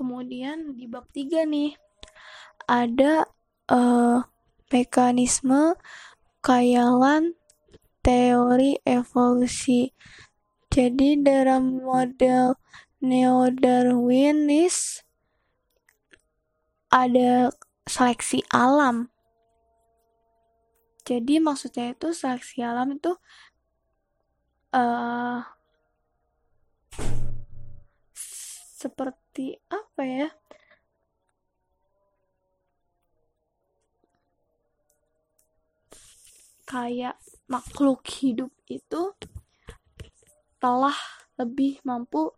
Kemudian 0.00 0.80
di 0.80 0.88
bab 0.88 1.04
3 1.12 1.44
nih 1.44 1.76
ada 2.64 3.28
uh, 3.68 4.24
mekanisme 4.72 5.76
kayalan 6.40 7.36
teori 8.00 8.80
evolusi. 8.88 9.92
Jadi 10.72 11.20
dalam 11.20 11.84
model 11.84 12.56
neo-Darwinis 13.04 15.04
ada 16.88 17.52
seleksi 17.84 18.40
alam. 18.48 19.12
Jadi 21.04 21.44
maksudnya 21.44 21.92
itu 21.92 22.16
seleksi 22.16 22.64
alam 22.64 22.96
itu 22.96 23.12
uh, 24.72 25.44
seperti 28.80 29.29
apa 29.70 30.02
ya? 30.04 30.28
kayak 36.70 37.18
makhluk 37.50 38.06
hidup 38.06 38.54
itu 38.70 39.10
telah 40.62 40.94
lebih 41.34 41.82
mampu 41.82 42.30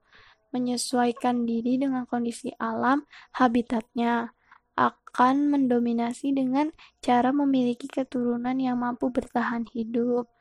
menyesuaikan 0.57 1.45
diri 1.45 1.77
dengan 1.77 2.09
kondisi 2.09 2.49
alam 2.57 3.05
habitatnya 3.37 4.33
akan 4.73 5.53
mendominasi 5.53 6.33
dengan 6.33 6.73
cara 7.05 7.29
memiliki 7.29 7.85
keturunan 7.85 8.57
yang 8.57 8.81
mampu 8.81 9.13
bertahan 9.13 9.69
hidup. 9.77 10.33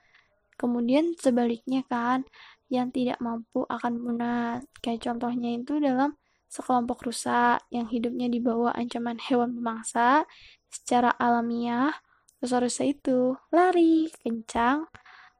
Kemudian 0.56 1.20
sebaliknya 1.20 1.84
kan, 1.84 2.24
yang 2.72 2.88
tidak 2.96 3.20
mampu 3.20 3.68
akan 3.68 4.00
punah. 4.00 4.64
Kayak 4.80 5.12
contohnya 5.12 5.60
itu 5.60 5.84
dalam 5.84 6.16
sekelompok 6.52 7.08
rusa 7.08 7.64
yang 7.72 7.88
hidupnya 7.88 8.28
di 8.28 8.44
bawah 8.44 8.76
ancaman 8.76 9.16
hewan 9.24 9.56
pemangsa, 9.56 10.28
secara 10.68 11.16
alamiah, 11.16 11.96
rusa-rusa 12.44 12.84
itu 12.84 13.40
lari 13.56 14.12
kencang 14.20 14.92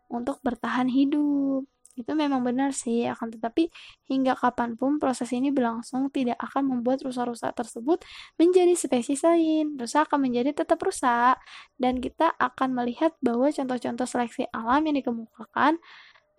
untuk 0.08 0.40
bertahan 0.40 0.88
hidup. 0.88 1.68
Itu 1.92 2.16
memang 2.16 2.40
benar 2.48 2.72
sih, 2.72 3.04
akan 3.04 3.36
tetapi 3.36 3.68
hingga 4.08 4.40
kapan 4.40 4.80
pun 4.80 4.96
proses 4.96 5.28
ini 5.36 5.52
berlangsung 5.52 6.08
tidak 6.08 6.40
akan 6.40 6.72
membuat 6.72 7.04
rusa-rusa 7.04 7.52
tersebut 7.52 8.00
menjadi 8.40 8.72
spesies 8.80 9.28
lain. 9.28 9.76
Rusa 9.76 10.08
akan 10.08 10.32
menjadi 10.32 10.64
tetap 10.64 10.80
rusa, 10.80 11.36
dan 11.76 12.00
kita 12.00 12.32
akan 12.40 12.72
melihat 12.72 13.12
bahwa 13.20 13.52
contoh-contoh 13.52 14.08
seleksi 14.08 14.48
alam 14.56 14.88
yang 14.88 15.04
dikemukakan 15.04 15.84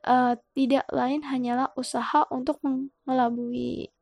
uh, 0.08 0.34
tidak 0.56 0.88
lain 0.88 1.20
hanyalah 1.28 1.68
usaha 1.76 2.24
untuk 2.32 2.56
mengelabui 2.64 3.92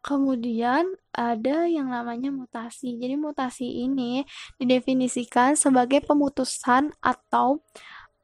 Kemudian 0.00 0.96
ada 1.12 1.68
yang 1.68 1.92
namanya 1.92 2.32
mutasi. 2.32 2.96
Jadi 2.96 3.20
mutasi 3.20 3.84
ini 3.84 4.24
didefinisikan 4.56 5.60
sebagai 5.60 6.00
pemutusan 6.00 6.96
atau 7.04 7.60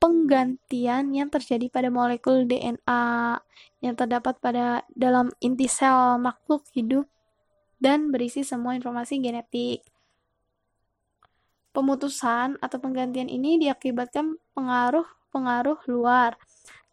penggantian 0.01 1.13
yang 1.13 1.29
terjadi 1.29 1.69
pada 1.69 1.89
molekul 1.93 2.49
DNA 2.49 3.37
yang 3.85 3.95
terdapat 3.97 4.41
pada 4.41 4.85
dalam 4.93 5.33
inti 5.41 5.69
sel 5.69 6.17
makhluk 6.21 6.65
hidup 6.73 7.09
dan 7.77 8.09
berisi 8.09 8.41
semua 8.41 8.73
informasi 8.73 9.21
genetik. 9.21 9.85
Pemutusan 11.77 12.57
atau 12.65 12.81
penggantian 12.81 13.29
ini 13.29 13.61
diakibatkan 13.61 14.41
pengaruh-pengaruh 14.57 15.85
luar, 15.93 16.41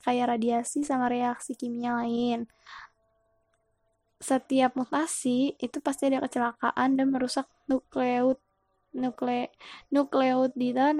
kayak 0.03 0.35
radiasi 0.35 0.83
sama 0.83 1.07
reaksi 1.07 1.55
kimia 1.55 1.95
lain 2.03 2.51
setiap 4.23 4.79
mutasi 4.79 5.59
itu 5.59 5.77
pasti 5.83 6.07
ada 6.07 6.23
kecelakaan 6.23 6.95
dan 6.95 7.07
merusak 7.11 7.45
nukleot 7.67 8.39
nukle 8.93 9.49
nukleotida 9.89 10.93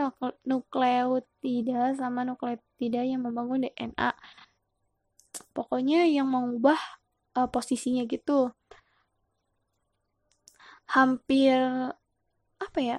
nukleotida 0.43 1.93
sama 1.93 2.25
nukleotida 2.25 3.05
yang 3.05 3.21
membangun 3.21 3.69
DNA 3.69 4.11
pokoknya 5.53 6.09
yang 6.09 6.29
mengubah 6.29 6.77
uh, 7.37 7.49
posisinya 7.49 8.05
gitu. 8.09 8.49
Hampir 10.89 11.57
apa 12.61 12.79
ya 12.79 12.97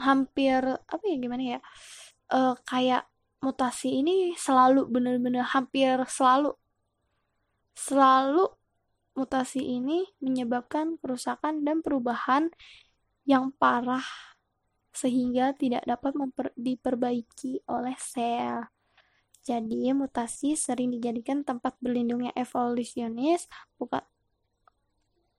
hampir 0.00 0.62
apa 0.64 1.04
ya 1.04 1.16
gimana 1.20 1.42
ya 1.42 1.60
uh, 2.32 2.54
kayak 2.64 3.04
mutasi 3.40 4.00
ini 4.00 4.32
selalu 4.36 4.88
bener-bener 4.88 5.44
hampir 5.44 6.00
selalu 6.08 6.56
Selalu 7.80 8.44
mutasi 9.16 9.64
ini 9.64 10.04
menyebabkan 10.20 11.00
kerusakan 11.00 11.64
dan 11.64 11.80
perubahan 11.80 12.52
yang 13.24 13.48
parah 13.56 14.04
sehingga 14.92 15.56
tidak 15.56 15.88
dapat 15.88 16.12
diperbaiki 16.60 17.64
oleh 17.72 17.96
sel. 17.96 18.68
Jadi, 19.40 19.88
mutasi 19.96 20.52
sering 20.60 20.92
dijadikan 20.92 21.40
tempat 21.40 21.72
berlindungnya 21.80 22.36
evolusionis 22.36 23.48
bukan 23.80 24.04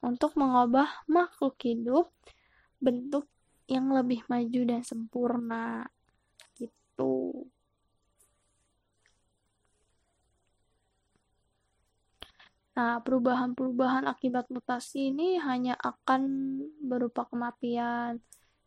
untuk 0.01 0.33
mengubah 0.33 1.05
makhluk 1.05 1.61
hidup 1.61 2.09
bentuk 2.81 3.29
yang 3.69 3.93
lebih 3.93 4.25
maju 4.25 4.61
dan 4.65 4.81
sempurna. 4.81 5.85
Gitu. 6.57 7.45
Nah, 12.81 12.97
perubahan-perubahan 12.97 14.09
akibat 14.09 14.49
mutasi 14.49 15.13
ini 15.13 15.37
hanya 15.37 15.77
akan 15.77 16.21
berupa 16.81 17.29
kematian, 17.29 18.17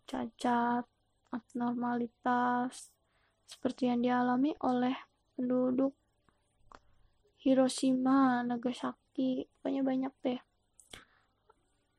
cacat, 0.07 0.87
abnormalitas, 1.35 2.95
seperti 3.43 3.91
yang 3.91 4.07
dialami 4.07 4.55
oleh 4.63 4.95
penduduk 5.35 5.99
Hiroshima, 7.43 8.47
Nagasaki, 8.47 9.51
pokoknya 9.59 9.83
banyak 9.83 10.15
deh. 10.23 10.41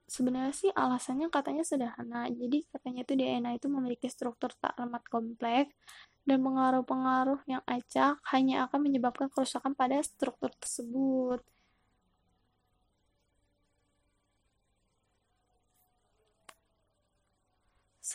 Sebenarnya 0.08 0.56
sih 0.56 0.72
alasannya 0.72 1.28
katanya 1.28 1.68
sederhana, 1.68 2.32
jadi 2.32 2.64
katanya 2.72 3.04
itu 3.04 3.14
DNA 3.20 3.60
itu 3.60 3.68
memiliki 3.68 4.08
struktur 4.08 4.56
tak 4.56 4.72
amat 4.88 5.04
kompleks 5.12 5.76
dan 6.24 6.40
pengaruh-pengaruh 6.40 7.44
yang 7.44 7.60
acak 7.68 8.24
hanya 8.32 8.72
akan 8.72 8.88
menyebabkan 8.88 9.28
kerusakan 9.28 9.76
pada 9.76 10.00
struktur 10.00 10.56
tersebut. 10.56 11.44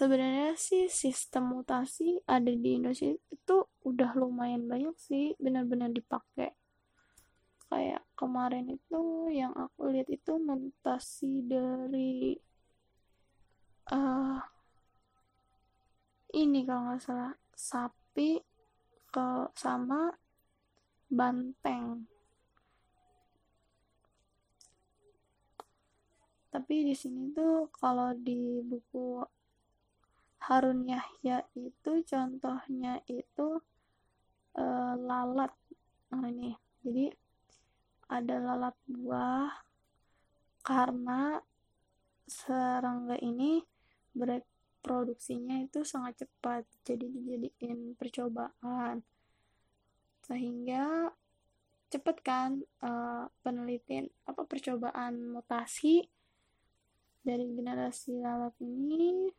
Sebenarnya 0.00 0.56
sih 0.56 0.88
sistem 0.88 1.52
mutasi 1.52 2.24
ada 2.24 2.48
di 2.48 2.80
Indonesia 2.80 3.12
itu 3.12 3.56
udah 3.84 4.16
lumayan 4.16 4.64
banyak 4.64 4.96
sih 4.96 5.36
benar-benar 5.36 5.92
dipakai. 5.92 6.56
Kayak 7.68 8.00
kemarin 8.16 8.72
itu 8.72 9.28
yang 9.28 9.52
aku 9.52 9.92
lihat 9.92 10.08
itu 10.08 10.40
mutasi 10.40 11.44
dari 11.44 12.32
uh, 13.92 14.40
ini 16.32 16.64
kalau 16.64 16.82
nggak 16.88 17.04
salah 17.04 17.36
sapi 17.52 18.40
ke 19.12 19.28
sama 19.52 20.16
banteng. 21.12 22.08
Tapi 26.48 26.88
di 26.88 26.96
sini 26.96 27.36
tuh 27.36 27.68
kalau 27.68 28.16
di 28.16 28.64
buku 28.64 29.20
Harun 30.50 30.82
Yahya 30.82 31.46
itu 31.54 32.02
contohnya 32.02 32.98
itu 33.06 33.62
e, 34.58 34.64
lalat. 34.98 35.54
Nah 36.10 36.26
ini. 36.26 36.58
Jadi 36.82 37.06
ada 38.10 38.36
lalat 38.42 38.74
buah 38.90 39.62
karena 40.66 41.38
serangga 42.26 43.14
ini 43.22 43.62
berproduksinya 44.10 45.62
itu 45.62 45.86
sangat 45.86 46.26
cepat 46.26 46.66
jadi 46.82 47.06
dijadiin 47.06 47.94
percobaan. 47.94 49.06
Sehingga 50.26 51.14
cepat 51.90 52.16
kan 52.22 52.50
uh, 52.82 53.26
penelitian 53.42 54.06
apa 54.26 54.46
percobaan 54.46 55.34
mutasi 55.34 56.06
dari 57.22 57.50
generasi 57.50 58.18
lalat 58.22 58.54
ini 58.62 59.30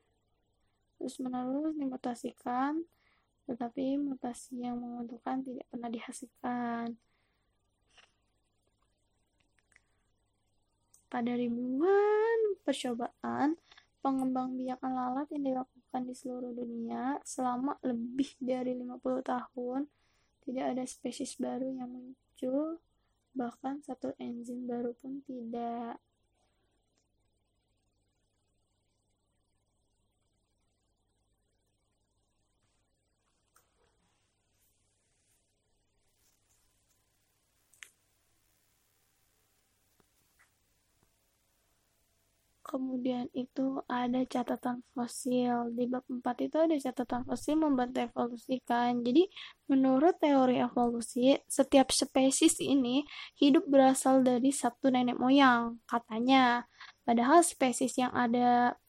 terus-menerus 1.01 1.73
dimutasikan, 1.73 2.85
tetapi 3.49 3.97
mutasi 3.97 4.61
yang 4.61 4.77
menguntungkan 4.77 5.41
tidak 5.41 5.65
pernah 5.73 5.89
dihasilkan. 5.89 6.93
Pada 11.09 11.33
ribuan 11.33 12.61
percobaan, 12.61 13.57
pengembang 14.05 14.53
biakan 14.53 14.91
lalat 14.93 15.27
yang 15.33 15.43
dilakukan 15.49 16.01
di 16.05 16.13
seluruh 16.13 16.53
dunia 16.53 17.17
selama 17.25 17.81
lebih 17.81 18.37
dari 18.37 18.77
50 18.77 19.01
tahun, 19.25 19.89
tidak 20.45 20.65
ada 20.77 20.83
spesies 20.85 21.35
baru 21.41 21.67
yang 21.73 21.89
muncul, 21.89 22.77
bahkan 23.33 23.81
satu 23.81 24.13
enzim 24.21 24.69
baru 24.69 24.93
pun 25.01 25.19
tidak. 25.25 25.97
Kemudian 42.71 43.27
itu 43.35 43.83
ada 43.91 44.23
catatan 44.23 44.79
fosil. 44.95 45.75
Di 45.75 45.91
bab 45.91 46.07
4 46.07 46.47
itu 46.47 46.55
ada 46.55 46.71
catatan 46.79 47.27
fosil 47.27 47.59
membantu 47.59 48.07
evolusi 48.07 48.63
kan. 48.63 49.03
Jadi 49.03 49.27
menurut 49.67 50.15
teori 50.23 50.63
evolusi, 50.63 51.35
setiap 51.51 51.91
spesies 51.91 52.63
ini 52.63 53.03
hidup 53.35 53.67
berasal 53.67 54.23
dari 54.23 54.55
satu 54.55 54.87
nenek 54.87 55.19
moyang, 55.19 55.83
katanya. 55.83 56.63
Padahal 57.03 57.43
spesies 57.43 57.99
yang 57.99 58.15
ada 58.15 58.79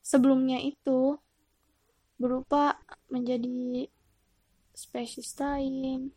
sebelumnya 0.00 0.56
itu 0.56 1.20
berupa 2.16 2.80
menjadi 3.12 3.84
spesies 4.72 5.36
lain. 5.36 6.08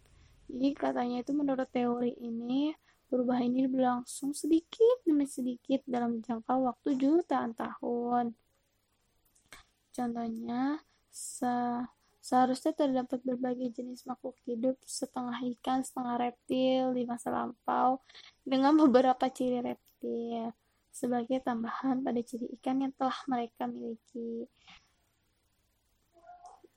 Jadi 0.48 0.70
katanya 0.72 1.20
itu 1.20 1.36
menurut 1.36 1.68
teori 1.68 2.16
ini 2.16 2.72
Perubahan 3.10 3.50
ini 3.50 3.66
berlangsung 3.66 4.38
sedikit 4.38 5.02
demi 5.02 5.26
sedikit 5.26 5.82
dalam 5.90 6.22
jangka 6.22 6.54
waktu 6.54 6.94
jutaan 6.94 7.58
tahun. 7.58 8.38
Contohnya, 9.90 10.78
se 11.10 11.50
seharusnya 12.22 12.78
terdapat 12.78 13.26
berbagai 13.26 13.74
jenis 13.74 14.06
makhluk 14.06 14.38
hidup, 14.46 14.78
setengah 14.86 15.42
ikan, 15.58 15.82
setengah 15.82 16.30
reptil 16.30 16.94
di 16.94 17.04
masa 17.10 17.34
lampau, 17.34 17.98
dengan 18.46 18.78
beberapa 18.78 19.26
ciri 19.34 19.66
reptil 19.66 20.54
sebagai 20.94 21.42
tambahan 21.42 22.06
pada 22.06 22.22
ciri 22.22 22.46
ikan 22.62 22.86
yang 22.86 22.94
telah 22.94 23.18
mereka 23.26 23.66
miliki 23.66 24.46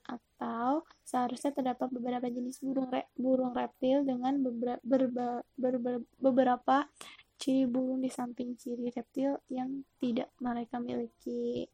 atau 0.03 0.83
seharusnya 1.07 1.55
terdapat 1.55 1.87
beberapa 1.91 2.27
jenis 2.27 2.59
burung 2.59 2.91
re, 2.91 3.07
burung 3.15 3.55
reptil 3.55 4.03
dengan 4.03 4.39
beberapa, 4.43 4.81
berba, 4.83 5.27
berba, 5.55 5.91
beberapa 6.19 6.75
ciri 7.39 7.67
burung 7.67 8.03
di 8.03 8.11
samping 8.11 8.55
ciri 8.59 8.91
reptil 8.91 9.39
yang 9.47 9.83
tidak 9.99 10.31
mereka 10.39 10.79
miliki. 10.79 11.67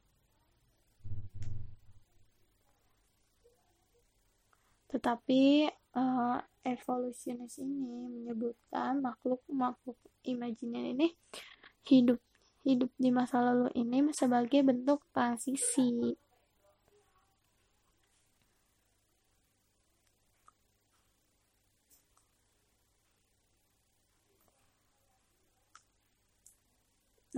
Tetapi 4.89 5.69
uh, 5.93 6.41
evolusionis 6.65 7.61
ini 7.61 8.09
menyebutkan 8.09 9.01
makhluk-makhluk 9.01 9.97
imajiner 10.25 10.97
ini 10.97 11.13
hidup 11.85 12.17
hidup 12.67 12.91
di 12.99 13.09
masa 13.09 13.39
lalu 13.39 13.71
ini 13.77 14.11
sebagai 14.11 14.61
bentuk 14.65 15.05
transisi 15.15 16.17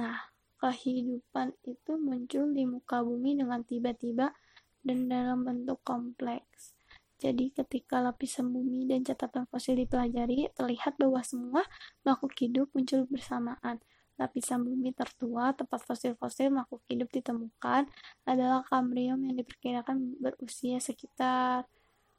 Nah, 0.02 0.18
kehidupan 0.58 1.54
itu 1.62 1.94
muncul 2.02 2.50
di 2.50 2.66
muka 2.66 3.06
bumi 3.06 3.38
dengan 3.38 3.62
tiba-tiba 3.62 4.34
dan 4.82 5.06
dalam 5.06 5.46
bentuk 5.46 5.78
kompleks. 5.86 6.74
Jadi 7.22 7.54
ketika 7.54 8.02
lapisan 8.02 8.50
bumi 8.50 8.90
dan 8.90 9.06
catatan 9.06 9.46
fosil 9.46 9.78
dipelajari, 9.78 10.50
terlihat 10.58 10.98
bahwa 10.98 11.22
semua 11.22 11.62
makhluk 12.02 12.34
hidup 12.42 12.74
muncul 12.74 13.06
bersamaan. 13.06 13.78
Lapisan 14.18 14.66
bumi 14.66 14.90
tertua, 14.90 15.54
tempat 15.54 15.86
fosil-fosil 15.86 16.50
makhluk 16.50 16.82
hidup 16.90 17.14
ditemukan, 17.14 17.86
adalah 18.26 18.66
Kambrium 18.66 19.22
yang 19.22 19.38
diperkirakan 19.38 20.18
berusia 20.18 20.82
sekitar, 20.82 21.70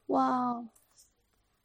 wow, 0.06 0.70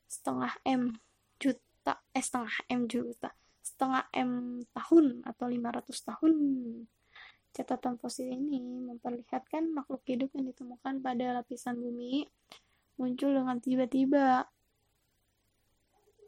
setengah 0.10 0.58
M 0.66 0.98
juta, 1.38 2.02
eh 2.18 2.26
setengah 2.26 2.58
M 2.74 2.90
juta, 2.90 3.38
setengah 3.68 4.08
M 4.16 4.64
tahun 4.72 5.28
atau 5.28 5.46
500 5.52 6.08
tahun. 6.08 6.34
Catatan 7.52 8.00
fosil 8.00 8.32
ini 8.32 8.62
memperlihatkan 8.86 9.74
makhluk 9.74 10.06
hidup 10.08 10.30
yang 10.38 10.48
ditemukan 10.54 11.02
pada 11.04 11.42
lapisan 11.42 11.76
bumi 11.76 12.24
muncul 12.98 13.34
dengan 13.34 13.58
tiba-tiba. 13.60 14.48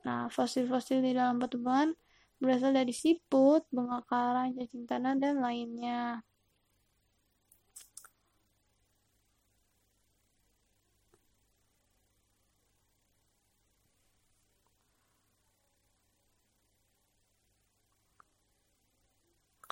Nah, 0.04 0.32
fosil-fosil 0.32 1.04
di 1.04 1.12
dalam 1.13 1.39
batuan 1.39 1.91
berasal 2.39 2.71
dari 2.71 2.95
siput, 2.95 3.67
bunga 3.67 3.99
karang, 4.08 4.56
cacing 4.56 4.88
tanah, 4.88 5.19
dan 5.19 5.43
lainnya. 5.43 6.23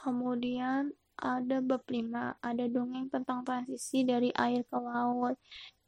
Kemudian 0.08 0.96
ada 1.20 1.60
bab 1.60 1.84
5, 1.84 2.40
ada 2.40 2.66
dongeng 2.72 3.12
tentang 3.12 3.44
transisi 3.44 4.08
dari 4.08 4.32
air 4.32 4.64
ke 4.64 4.78
laut. 4.80 5.36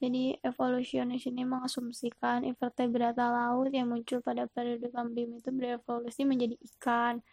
Jadi 0.04 0.36
evolusionis 0.44 1.24
ini 1.30 1.48
mengasumsikan 1.48 2.44
invertebrata 2.44 3.32
laut 3.32 3.72
yang 3.72 3.88
muncul 3.88 4.20
pada 4.20 4.50
periode 4.52 4.92
Kambrium 4.92 5.40
itu 5.40 5.56
berevolusi 5.56 6.28
menjadi 6.28 6.60
ikan 6.76 7.24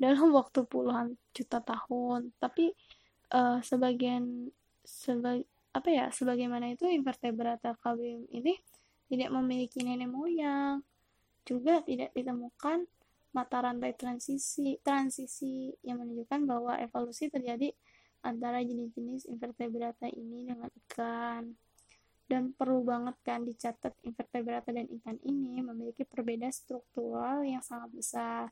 dalam 0.00 0.34
waktu 0.38 0.66
puluhan 0.66 1.14
juta 1.30 1.62
tahun. 1.62 2.34
Tapi 2.42 2.74
uh, 3.36 3.62
sebagian 3.62 4.50
sebagai 4.82 5.46
apa 5.72 5.88
ya 5.88 6.04
sebagaimana 6.10 6.74
itu 6.74 6.90
invertebrata 6.90 7.78
Kambrium 7.78 8.26
ini 8.34 8.58
tidak 9.06 9.30
memiliki 9.30 9.84
nenek 9.86 10.10
moyang 10.10 10.82
juga 11.46 11.84
tidak 11.86 12.10
ditemukan 12.16 12.88
mata 13.32 13.64
rantai 13.64 13.96
transisi 13.96 14.76
transisi 14.84 15.72
yang 15.84 16.00
menunjukkan 16.04 16.40
bahwa 16.44 16.76
evolusi 16.80 17.32
terjadi 17.32 17.72
antara 18.22 18.62
jenis-jenis 18.62 19.26
invertebrata 19.26 20.06
ini 20.12 20.46
dengan 20.48 20.70
ikan. 20.86 21.52
Dan 22.28 22.56
perlu 22.56 22.80
banget 22.86 23.16
kan 23.20 23.44
dicatat 23.44 23.92
invertebrata 24.06 24.72
dan 24.72 24.88
ikan 24.88 25.20
ini 25.26 25.60
memiliki 25.60 26.06
perbedaan 26.08 26.54
struktural 26.54 27.44
yang 27.44 27.60
sangat 27.60 27.92
besar. 27.92 28.44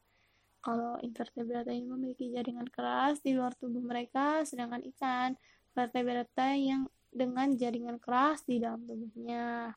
Kalau 0.61 1.01
invertebrata 1.01 1.73
ini 1.73 1.89
memiliki 1.89 2.29
jaringan 2.29 2.69
keras 2.69 3.25
di 3.25 3.33
luar 3.33 3.57
tubuh 3.57 3.81
mereka 3.81 4.45
sedangkan 4.45 4.85
ikan 4.93 5.33
vertebrata 5.73 6.53
yang 6.53 6.85
dengan 7.09 7.57
jaringan 7.57 7.97
keras 7.97 8.45
di 8.45 8.61
dalam 8.61 8.85
tubuhnya 8.85 9.73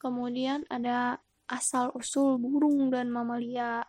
Kemudian 0.00 0.64
ada 0.72 1.20
asal-usul 1.44 2.40
burung 2.40 2.88
dan 2.88 3.12
mamalia. 3.12 3.84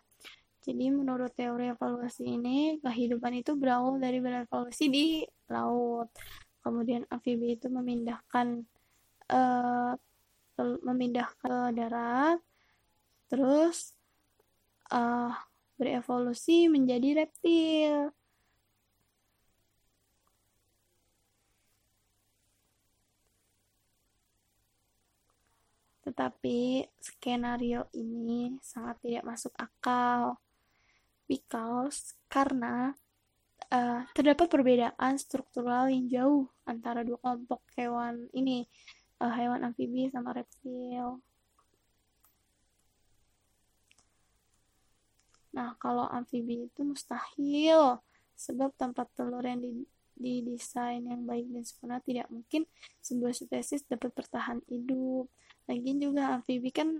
Jadi 0.62 0.92
menurut 0.92 1.32
teori 1.34 1.72
evolusi 1.72 2.36
ini, 2.38 2.78
kehidupan 2.78 3.40
itu 3.40 3.56
berawal 3.58 3.98
dari 3.98 4.22
berevolusi 4.22 4.86
di 4.92 5.06
laut. 5.50 6.12
Kemudian 6.62 7.02
amfibi 7.10 7.58
itu 7.58 7.66
memindahkan 7.66 8.62
uh, 9.32 9.96
memindah 10.86 11.26
ke 11.42 11.74
darat, 11.74 12.38
terus 13.26 13.96
uh, 14.94 15.34
berevolusi 15.80 16.70
menjadi 16.70 17.26
reptil. 17.26 18.14
Tetapi 26.02 26.82
skenario 26.98 27.86
ini 27.94 28.58
sangat 28.58 28.98
tidak 29.02 29.24
masuk 29.26 29.54
akal. 29.54 30.38
Because 31.30 32.18
karena 32.26 32.92
uh, 33.70 34.02
terdapat 34.12 34.50
perbedaan 34.50 35.14
struktural 35.16 35.86
yang 35.88 36.10
jauh 36.10 36.44
antara 36.66 37.06
dua 37.06 37.16
kelompok 37.22 37.62
hewan 37.78 38.26
ini, 38.34 38.66
uh, 39.22 39.32
hewan 39.32 39.62
amfibi 39.62 40.10
sama 40.10 40.34
reptil. 40.34 41.22
Nah, 45.52 45.76
kalau 45.76 46.08
amfibi 46.08 46.66
itu 46.66 46.80
mustahil 46.82 48.00
sebab 48.32 48.72
tempat 48.74 49.06
telur 49.12 49.44
yang 49.44 49.60
di, 49.60 49.84
di 50.16 50.40
desain 50.42 51.04
yang 51.04 51.28
baik 51.28 51.46
dan 51.52 51.62
sempurna 51.62 52.00
tidak 52.00 52.26
mungkin 52.32 52.64
sebuah 53.04 53.36
spesies 53.36 53.84
dapat 53.84 54.10
bertahan 54.16 54.64
hidup 54.66 55.28
lagian 55.70 55.98
juga 56.02 56.38
amfibi 56.38 56.70
kan 56.74 56.98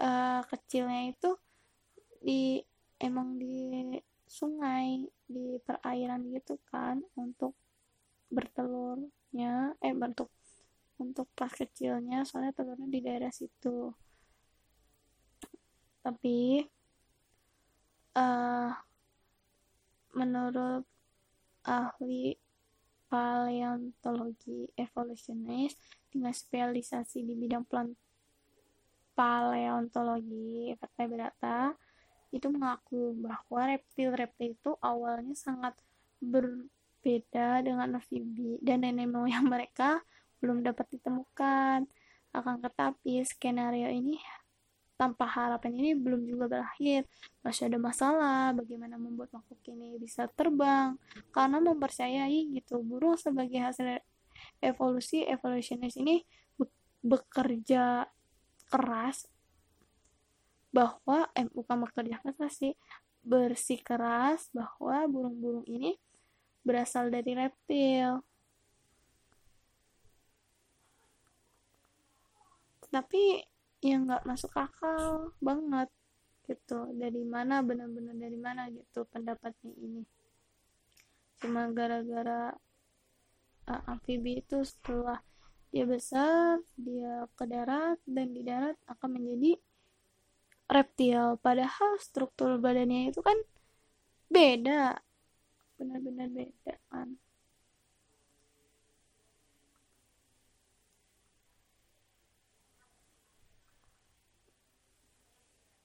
uh, 0.00 0.40
kecilnya 0.48 1.12
itu 1.12 1.30
di 2.24 2.60
emang 3.00 3.36
di 3.36 3.84
sungai 4.24 5.04
di 5.28 5.60
perairan 5.60 6.28
gitu 6.32 6.56
kan 6.68 7.00
untuk 7.16 7.52
bertelurnya 8.32 9.76
eh 9.78 9.94
bentuk 9.94 10.32
untuk 10.98 11.26
pas 11.34 11.50
kecilnya 11.50 12.22
soalnya 12.22 12.54
telurnya 12.54 12.88
di 12.88 13.00
daerah 13.02 13.32
situ. 13.32 13.90
Tapi 16.04 16.60
uh, 18.14 18.70
menurut 20.14 20.84
ahli 21.64 22.36
paleontologi 23.08 24.68
evolusionis 24.76 25.74
dengan 26.14 26.30
spesialisasi 26.30 27.26
di 27.26 27.34
bidang 27.34 27.66
paleontologi 29.14 30.74
vertebrata 30.78 31.74
itu 32.34 32.50
mengaku 32.50 33.14
bahwa 33.18 33.60
reptil-reptil 33.70 34.58
itu 34.58 34.70
awalnya 34.82 35.34
sangat 35.38 35.74
berbeda 36.18 37.62
dengan 37.62 37.98
amfibi 37.98 38.58
dan 38.58 38.82
nenek 38.82 39.06
moyang 39.06 39.46
mereka 39.46 40.02
belum 40.42 40.66
dapat 40.66 40.98
ditemukan. 40.98 41.86
Akan 42.34 42.58
tetapi 42.58 43.22
skenario 43.22 43.86
ini 43.86 44.18
tanpa 44.98 45.30
harapan 45.30 45.78
ini 45.78 45.90
belum 45.94 46.26
juga 46.26 46.50
berakhir. 46.50 47.06
Masih 47.46 47.70
ada 47.70 47.78
masalah 47.78 48.50
bagaimana 48.50 48.98
membuat 48.98 49.30
makhluk 49.30 49.62
ini 49.70 49.94
bisa 50.02 50.26
terbang 50.34 50.98
karena 51.30 51.62
mempercayai 51.62 52.50
gitu 52.50 52.82
burung 52.82 53.14
sebagai 53.14 53.62
hasil 53.62 54.02
evolusi 54.62 55.26
evolusionis 55.26 55.96
ini 55.98 56.22
bekerja 57.04 58.08
keras 58.70 59.28
bahwa 60.74 61.30
eh 61.38 61.46
bukan 61.52 61.86
bekerja 61.86 62.18
keras 62.18 62.58
sih 62.58 62.74
bersih 63.24 63.80
keras 63.80 64.52
bahwa 64.52 65.08
burung-burung 65.08 65.64
ini 65.64 65.96
berasal 66.64 67.08
dari 67.08 67.32
reptil. 67.36 68.20
Tapi 72.88 73.42
yang 73.84 74.08
nggak 74.08 74.24
masuk 74.24 74.52
akal 74.56 75.32
banget 75.44 75.92
gitu 76.44 76.88
dari 76.96 77.24
mana 77.24 77.60
benar-benar 77.60 78.16
dari 78.16 78.36
mana 78.36 78.68
gitu 78.72 79.04
pendapatnya 79.08 79.72
ini 79.76 80.04
cuma 81.40 81.68
gara-gara 81.72 82.56
uh, 83.68 83.82
amfibi 83.90 84.40
itu 84.42 84.62
setelah 84.64 85.20
dia 85.74 85.84
besar 85.90 86.62
dia 86.78 87.26
ke 87.34 87.44
darat 87.50 87.98
dan 88.06 88.30
di 88.30 88.42
darat 88.46 88.78
akan 88.86 89.18
menjadi 89.18 89.58
reptil. 90.70 91.36
Padahal 91.42 91.98
struktur 92.00 92.56
badannya 92.62 93.10
itu 93.10 93.20
kan 93.20 93.36
beda. 94.30 94.98
Benar-benar 95.78 96.28
beda 96.30 96.74
kan? 96.88 97.18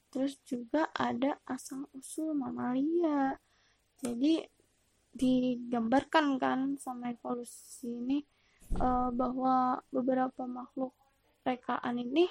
Terus 0.09 0.41
juga 0.41 0.89
ada 0.97 1.37
asal 1.45 1.85
usul 1.93 2.33
mamalia. 2.33 3.37
Jadi 4.01 4.41
digambarkan 5.13 6.37
kan 6.37 6.59
sama 6.77 7.11
evolusi 7.11 7.89
ini 7.89 8.19
uh, 8.77 9.09
bahwa 9.09 9.81
beberapa 9.89 10.45
makhluk 10.45 10.93
rekaan 11.43 11.97
ini 11.97 12.29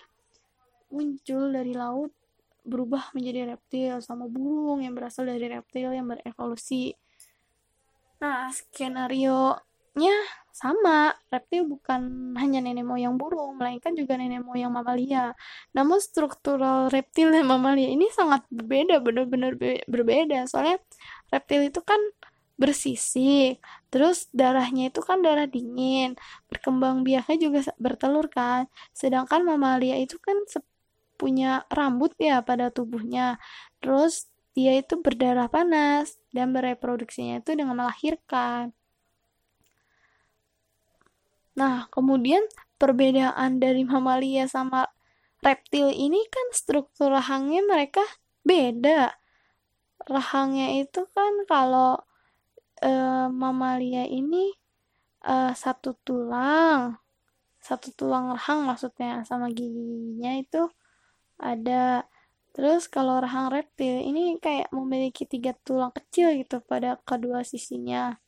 muncul 0.89 1.53
dari 1.53 1.75
laut 1.77 2.13
berubah 2.69 3.17
menjadi 3.17 3.57
reptil 3.57 4.05
sama 4.05 4.29
burung 4.29 4.85
yang 4.85 4.93
berasal 4.93 5.25
dari 5.25 5.49
reptil 5.49 5.89
yang 5.93 6.05
berevolusi. 6.05 6.93
Nah, 8.21 8.53
skenario 8.53 9.57
nya 9.97 10.15
sama. 10.55 11.17
Reptil 11.33 11.65
bukan 11.67 12.35
hanya 12.39 12.63
nenek 12.63 12.87
moyang 12.87 13.17
burung 13.17 13.57
melainkan 13.57 13.97
juga 13.97 14.21
nenek 14.21 14.45
moyang 14.45 14.71
mamalia. 14.71 15.33
Namun 15.73 15.99
struktural 15.99 16.93
reptil 16.93 17.33
dan 17.33 17.49
mamalia 17.49 17.89
ini 17.89 18.07
sangat 18.13 18.45
berbeda 18.53 19.01
benar-benar 19.01 19.57
berbeda. 19.87 20.45
Soalnya 20.51 20.79
reptil 21.33 21.73
itu 21.73 21.81
kan 21.83 21.99
bersisik 22.59 23.63
terus 23.89 24.27
darahnya 24.35 24.91
itu 24.91 25.01
kan 25.01 25.23
darah 25.23 25.47
dingin 25.47 26.19
berkembang 26.51 27.07
biaknya 27.07 27.37
juga 27.39 27.61
bertelur 27.79 28.27
kan. 28.29 28.67
Sedangkan 28.93 29.47
mamalia 29.47 29.97
itu 29.97 30.19
kan 30.19 30.37
punya 31.19 31.65
rambut 31.71 32.15
ya 32.19 32.43
pada 32.43 32.69
tubuhnya. 32.75 33.39
Terus 33.83 34.29
dia 34.59 34.75
itu 34.75 34.99
berdarah 34.99 35.47
panas 35.47 36.19
dan 36.35 36.51
bereproduksinya 36.51 37.39
itu 37.39 37.55
dengan 37.55 37.79
melahirkan. 37.79 38.75
Nah, 41.59 41.91
kemudian 41.91 42.43
perbedaan 42.79 43.59
dari 43.59 43.83
mamalia 43.83 44.47
sama 44.47 44.87
reptil 45.43 45.91
ini 45.91 46.23
kan 46.31 46.47
struktur 46.55 47.11
rahangnya 47.15 47.63
mereka 47.67 48.03
beda. 48.47 49.15
Rahangnya 50.07 50.79
itu 50.83 51.07
kan 51.11 51.47
kalau 51.51 51.99
e, 52.83 52.93
mamalia 53.43 54.05
ini 54.09 54.55
e, 55.23 55.35
satu 55.63 55.91
tulang, 56.07 56.99
satu 57.69 57.89
tulang 57.99 58.25
rahang 58.35 58.61
maksudnya 58.69 59.23
sama 59.29 59.47
giginya 59.59 60.33
itu 60.43 60.63
ada. 61.41 62.07
Terus 62.55 62.91
kalau 62.91 63.23
rahang 63.25 63.49
reptil 63.55 64.03
ini 64.03 64.37
kayak 64.45 64.69
memiliki 64.75 65.23
tiga 65.33 65.53
tulang 65.67 65.93
kecil 65.95 66.35
gitu 66.41 66.59
pada 66.71 66.99
kedua 67.09 67.41
sisinya. 67.47 68.19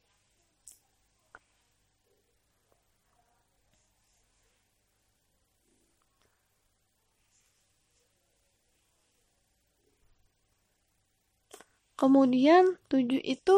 Kemudian 12.01 12.81
tujuh 12.89 13.21
itu 13.21 13.57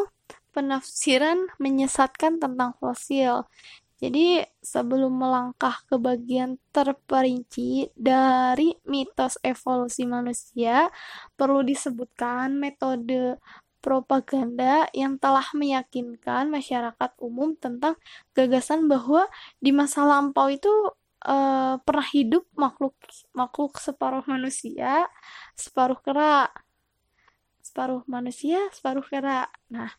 penafsiran 0.52 1.48
menyesatkan 1.58 2.38
tentang 2.38 2.76
fosil. 2.78 3.48
Jadi 4.02 4.42
sebelum 4.58 5.14
melangkah 5.14 5.78
ke 5.86 5.94
bagian 5.94 6.58
terperinci 6.74 7.94
dari 7.94 8.74
mitos 8.82 9.38
evolusi 9.46 10.02
manusia, 10.10 10.90
perlu 11.38 11.62
disebutkan 11.62 12.58
metode 12.58 13.38
propaganda 13.78 14.90
yang 14.90 15.18
telah 15.22 15.46
meyakinkan 15.54 16.50
masyarakat 16.50 17.10
umum 17.22 17.54
tentang 17.58 17.94
gagasan 18.34 18.90
bahwa 18.90 19.26
di 19.62 19.70
masa 19.70 20.02
lampau 20.02 20.50
itu 20.50 20.70
uh, 21.26 21.78
pernah 21.82 22.08
hidup 22.10 22.46
makhluk 22.58 22.94
makhluk 23.34 23.78
separuh 23.78 24.26
manusia, 24.26 25.06
separuh 25.54 25.98
kera 26.02 26.50
separuh 27.62 28.02
manusia, 28.10 28.58
separuh 28.74 29.06
kera. 29.06 29.46
Nah, 29.70 29.94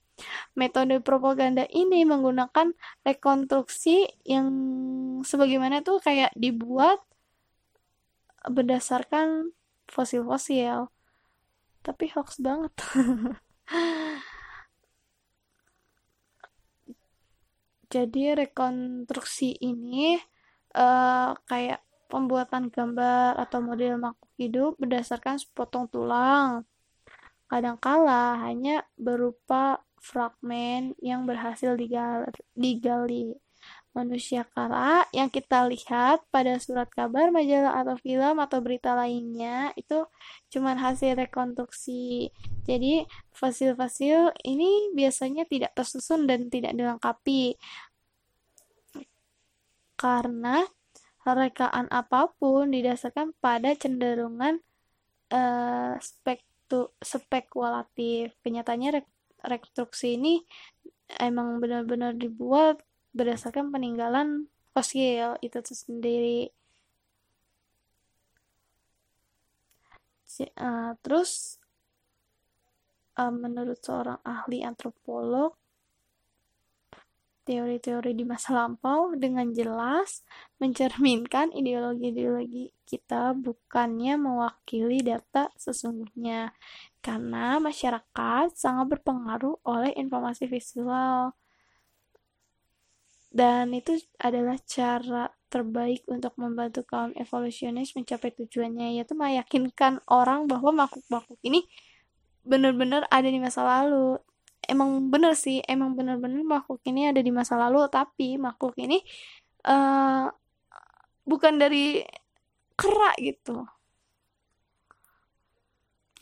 metode 0.53 1.01
propaganda 1.01 1.65
ini 1.69 2.05
menggunakan 2.05 2.73
rekonstruksi 3.01 4.05
yang 4.27 4.47
sebagaimana 5.25 5.81
tuh 5.81 5.97
kayak 5.99 6.31
dibuat 6.37 7.01
berdasarkan 8.45 9.55
fosil-fosil. 9.89 10.91
Tapi 11.83 12.05
hoax 12.15 12.39
banget. 12.39 12.71
Jadi 17.93 18.33
rekonstruksi 18.33 19.53
ini 19.61 20.17
uh, 20.73 21.37
kayak 21.45 21.85
pembuatan 22.09 22.73
gambar 22.73 23.37
atau 23.37 23.61
model 23.61 24.01
makhluk 24.01 24.33
hidup 24.37 24.73
berdasarkan 24.81 25.37
sepotong 25.37 25.85
tulang, 25.93 26.65
kadangkala 27.45 28.41
hanya 28.41 28.81
berupa 28.97 29.85
fragmen 30.03 30.91
yang 30.99 31.23
berhasil 31.23 31.79
digali. 32.53 33.39
Manusia 33.95 34.43
kala 34.51 35.07
yang 35.15 35.29
kita 35.31 35.69
lihat 35.69 36.25
pada 36.33 36.59
surat 36.59 36.89
kabar, 36.91 37.29
majalah 37.31 37.77
atau 37.79 37.95
film 38.01 38.35
atau 38.41 38.59
berita 38.59 38.97
lainnya 38.97 39.71
itu 39.79 40.03
cuma 40.51 40.75
hasil 40.75 41.15
rekonstruksi. 41.15 42.33
Jadi 42.67 43.07
fosil-fosil 43.31 44.33
ini 44.43 44.91
biasanya 44.91 45.47
tidak 45.47 45.71
tersusun 45.77 46.27
dan 46.27 46.51
tidak 46.51 46.75
dilengkapi. 46.75 47.55
Karena 49.95 50.67
rekaan 51.23 51.87
apa 51.87 52.27
pun 52.35 52.75
didasarkan 52.75 53.31
pada 53.39 53.71
cenderungan 53.79 54.59
uh, 55.31 55.95
spek 56.03 56.43
itu 56.73 56.89
spekulatif 57.05 58.33
kenyataannya 58.41 59.05
rekonstruksi 59.43 60.17
ini 60.17 60.43
emang 61.19 61.59
benar-benar 61.59 62.15
dibuat 62.15 62.81
berdasarkan 63.13 63.69
peninggalan 63.69 64.49
fosil 64.73 65.37
itu 65.45 65.59
sendiri. 65.61 66.49
Uh, 70.57 70.97
terus 71.05 71.61
uh, 73.21 73.29
menurut 73.29 73.77
seorang 73.85 74.17
ahli 74.25 74.65
antropolog 74.65 75.53
teori-teori 77.43 78.15
di 78.15 78.23
masa 78.23 78.55
lampau 78.55 79.13
dengan 79.19 79.51
jelas 79.51 80.23
mencerminkan 80.63 81.51
ideologi-ideologi 81.51 82.71
kita 82.87 83.35
bukannya 83.35 84.15
mewakili 84.15 85.03
data 85.03 85.51
sesungguhnya 85.59 86.55
karena 87.03 87.59
masyarakat 87.59 88.55
sangat 88.55 88.95
berpengaruh 88.95 89.59
oleh 89.67 89.91
informasi 89.99 90.47
visual. 90.47 91.35
Dan 93.33 93.75
itu 93.75 93.99
adalah 94.21 94.55
cara 94.63 95.27
terbaik 95.51 96.07
untuk 96.07 96.31
membantu 96.39 96.87
kaum 96.87 97.11
evolusionis 97.19 97.93
mencapai 97.93 98.31
tujuannya 98.33 98.97
yaitu 98.97 99.13
meyakinkan 99.13 99.99
orang 100.07 100.47
bahwa 100.47 100.85
makhluk-makhluk 100.85 101.37
ini 101.43 101.67
benar-benar 102.47 103.03
ada 103.11 103.27
di 103.27 103.37
masa 103.37 103.61
lalu. 103.67 104.17
Emang 104.63 105.11
bener 105.11 105.35
sih 105.35 105.59
emang 105.67 105.91
bener-bener 105.97 106.39
makhluk 106.45 106.79
ini 106.87 107.11
ada 107.11 107.19
di 107.19 107.35
masa 107.35 107.59
lalu 107.59 107.83
tapi 107.91 108.39
makhluk 108.39 108.79
ini 108.79 109.03
uh, 109.67 110.31
bukan 111.27 111.59
dari 111.59 111.99
kera 112.79 113.11
gitu. 113.19 113.67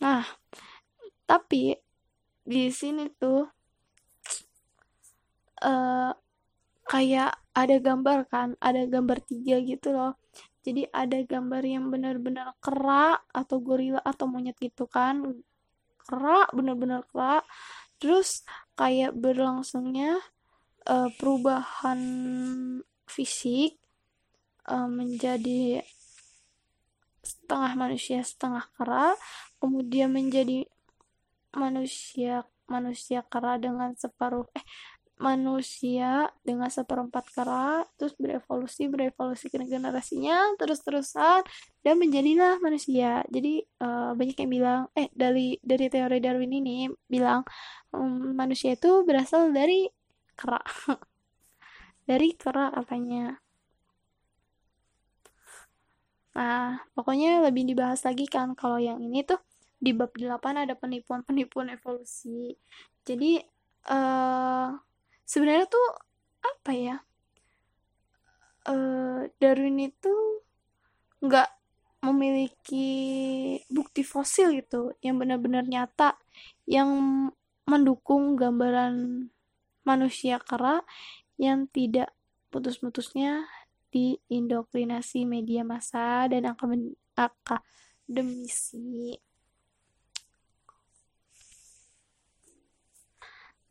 Nah 0.02 0.41
tapi 1.32 1.80
di 2.44 2.68
sini 2.68 3.08
tuh 3.16 3.48
uh, 5.64 6.12
kayak 6.84 7.32
ada 7.56 7.78
gambar 7.80 8.28
kan 8.28 8.60
ada 8.60 8.84
gambar 8.84 9.24
tiga 9.24 9.64
gitu 9.64 9.96
loh. 9.96 10.20
Jadi 10.62 10.92
ada 10.92 11.24
gambar 11.24 11.64
yang 11.64 11.88
benar-benar 11.88 12.52
kera 12.60 13.16
atau 13.32 13.64
gorila 13.64 14.04
atau 14.04 14.28
monyet 14.28 14.60
gitu 14.60 14.92
kan. 14.92 15.24
Kera 16.04 16.52
benar-benar 16.52 17.08
kera. 17.08 17.48
Terus 17.96 18.44
kayak 18.76 19.16
berlangsungnya 19.16 20.20
uh, 20.92 21.10
perubahan 21.16 22.02
fisik 23.08 23.80
uh, 24.68 24.92
menjadi 24.92 25.80
setengah 27.24 27.72
manusia 27.78 28.20
setengah 28.26 28.66
kera 28.76 29.14
kemudian 29.62 30.10
menjadi 30.10 30.66
manusia 31.56 32.48
manusia 32.72 33.20
kera 33.28 33.60
dengan 33.60 33.92
separuh 33.96 34.48
eh 34.56 34.64
manusia 35.22 36.34
dengan 36.42 36.68
seperempat 36.74 37.30
kera 37.30 37.86
terus 37.94 38.18
berevolusi 38.18 38.90
berevolusi 38.90 39.54
ke 39.54 39.62
generasinya 39.70 40.58
terus 40.58 40.82
terusan 40.82 41.46
dan 41.86 42.02
menjadilah 42.02 42.58
manusia. 42.58 43.22
Jadi 43.30 43.62
uh, 43.86 44.18
banyak 44.18 44.38
yang 44.42 44.52
bilang 44.52 44.82
eh 44.98 45.14
dari 45.14 45.62
dari 45.62 45.88
teori 45.94 46.18
Darwin 46.18 46.52
ini 46.58 46.90
bilang 47.06 47.46
um, 47.94 48.34
manusia 48.34 48.74
itu 48.74 49.06
berasal 49.06 49.54
dari 49.54 49.88
kera. 50.34 50.60
Dari 52.02 52.34
kera 52.34 52.74
apanya? 52.74 53.38
Nah 56.34 56.82
pokoknya 56.98 57.46
lebih 57.46 57.70
dibahas 57.70 58.02
lagi 58.04 58.26
kan 58.26 58.58
kalau 58.58 58.82
yang 58.82 59.00
ini 59.00 59.22
tuh 59.22 59.38
di 59.82 59.98
bab 59.98 60.14
8 60.14 60.62
ada 60.62 60.78
penipuan-penipuan 60.78 61.74
evolusi 61.74 62.54
jadi 63.02 63.42
uh, 63.90 64.78
sebenarnya 65.26 65.66
tuh 65.66 65.88
apa 66.42 66.72
ya 66.72 66.98
uh, 68.70 69.26
Darwin 69.42 69.82
itu 69.82 70.42
nggak 71.22 71.50
memiliki 72.02 72.90
bukti 73.70 74.02
fosil 74.02 74.58
gitu 74.58 74.98
yang 75.06 75.22
benar-benar 75.22 75.70
nyata 75.70 76.18
yang 76.66 76.90
mendukung 77.70 78.34
gambaran 78.34 79.30
manusia 79.86 80.42
kera 80.42 80.82
yang 81.38 81.70
tidak 81.70 82.10
putus-putusnya 82.50 83.46
diindoktrinasi 83.92 85.28
media 85.28 85.68
massa 85.68 86.26
dan 86.32 86.56
akademisi. 87.16 89.20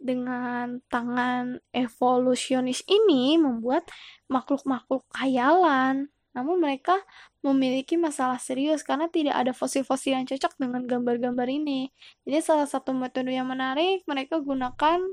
Dengan 0.01 0.81
tangan 0.89 1.61
evolusionis 1.77 2.81
ini 2.89 3.37
membuat 3.37 3.87
makhluk-makhluk 4.33 5.05
khayalan. 5.13 6.09
Namun 6.33 6.63
mereka 6.63 6.97
memiliki 7.45 8.01
masalah 8.01 8.41
serius 8.41 8.81
karena 8.81 9.13
tidak 9.13 9.37
ada 9.37 9.53
fosil-fosil 9.53 10.17
yang 10.17 10.25
cocok 10.25 10.57
dengan 10.57 10.89
gambar-gambar 10.89 11.49
ini. 11.53 11.93
Jadi 12.25 12.39
salah 12.41 12.67
satu 12.67 12.97
metode 12.97 13.31
yang 13.31 13.47
menarik 13.47 14.03
mereka 14.09 14.41
gunakan 14.41 15.05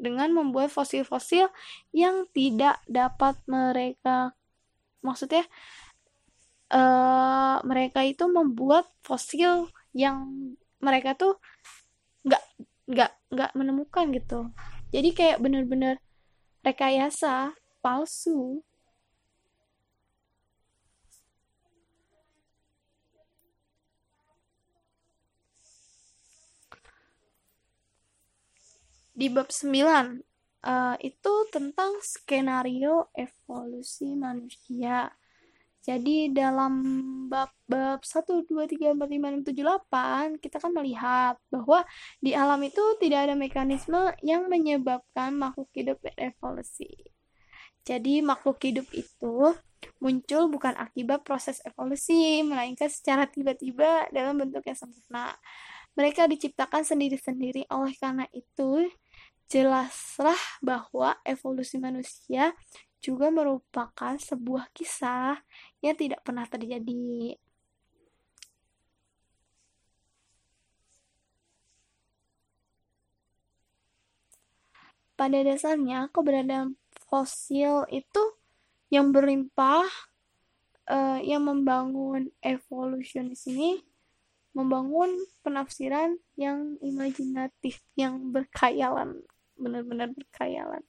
dengan 0.00 0.32
membuat 0.32 0.72
fosil-fosil 0.72 1.52
yang 1.92 2.24
tidak 2.32 2.80
dapat 2.88 3.36
mereka 3.44 4.32
maksudnya 5.04 5.44
uh, 6.72 7.60
mereka 7.64 8.04
itu 8.04 8.28
membuat 8.28 8.88
fosil 9.04 9.68
yang 9.92 10.24
mereka 10.80 11.16
tuh 11.16 11.36
nggak 12.24 12.44
nggak 12.88 13.12
nggak 13.30 13.54
menemukan 13.54 14.06
gitu. 14.14 14.50
Jadi 14.90 15.08
kayak 15.14 15.38
bener-bener 15.42 16.02
rekayasa 16.66 17.54
palsu. 17.80 18.62
Di 29.14 29.28
bab 29.28 29.52
9 29.52 30.24
uh, 30.64 30.96
eh, 30.96 31.12
itu 31.12 31.34
tentang 31.52 32.00
skenario 32.00 33.12
evolusi 33.12 34.16
manusia 34.16 35.12
jadi 35.80 36.28
dalam 36.28 36.72
bab-bab 37.32 38.04
1, 38.04 38.44
2, 38.44 38.68
3, 38.68 38.92
4, 38.92 39.00
5, 39.00 39.48
6, 39.48 39.48
7, 39.48 39.64
8 39.64 40.36
kita 40.36 40.56
kan 40.60 40.72
melihat 40.76 41.34
bahwa 41.48 41.88
di 42.20 42.36
alam 42.36 42.60
itu 42.60 42.82
tidak 43.00 43.30
ada 43.30 43.34
mekanisme 43.38 44.12
yang 44.20 44.44
menyebabkan 44.52 45.32
makhluk 45.32 45.72
hidup 45.72 45.96
berevolusi. 46.04 46.90
Jadi 47.80 48.20
makhluk 48.20 48.60
hidup 48.60 48.84
itu 48.92 49.56
muncul 50.04 50.52
bukan 50.52 50.76
akibat 50.76 51.24
proses 51.24 51.64
evolusi, 51.64 52.44
melainkan 52.44 52.92
secara 52.92 53.24
tiba-tiba 53.24 54.04
dalam 54.12 54.36
bentuk 54.36 54.60
yang 54.68 54.76
sempurna. 54.76 55.32
Mereka 55.96 56.28
diciptakan 56.28 56.84
sendiri-sendiri 56.84 57.64
oleh 57.72 57.96
karena 57.96 58.28
itu 58.36 58.84
jelaslah 59.48 60.38
bahwa 60.60 61.16
evolusi 61.24 61.80
manusia 61.80 62.52
juga 63.00 63.32
merupakan 63.32 64.14
sebuah 64.20 64.70
kisah 64.76 65.40
yang 65.80 65.96
tidak 65.96 66.20
pernah 66.24 66.44
terjadi. 66.44 67.36
Pada 75.16 75.36
dasarnya, 75.44 76.08
keberadaan 76.16 76.80
fosil 77.12 77.84
itu 77.92 78.22
yang 78.88 79.12
berlimpah, 79.12 79.84
uh, 80.88 81.20
yang 81.20 81.44
membangun 81.44 82.32
evolusionis 82.40 83.44
ini, 83.44 83.84
membangun 84.56 85.12
penafsiran 85.44 86.16
yang 86.40 86.80
imajinatif, 86.80 87.84
yang 87.94 88.32
berkhayalan, 88.32 89.20
benar-benar 89.60 90.08
berkhayalan. 90.10 90.82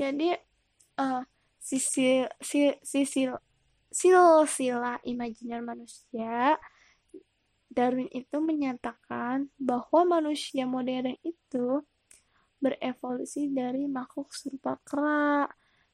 Jadi 0.00 0.40
uh, 0.96 1.20
sisi 1.60 2.24
si, 2.40 2.72
sisi 2.80 3.28
silsilah 3.92 5.04
imajiner 5.04 5.60
manusia 5.60 6.56
Darwin 7.70 8.08
itu 8.10 8.40
menyatakan 8.40 9.46
bahwa 9.60 10.18
manusia 10.18 10.66
modern 10.66 11.14
itu 11.22 11.84
berevolusi 12.58 13.46
dari 13.46 13.86
makhluk 13.86 14.34
serupa 14.34 14.74
kera. 14.82 15.46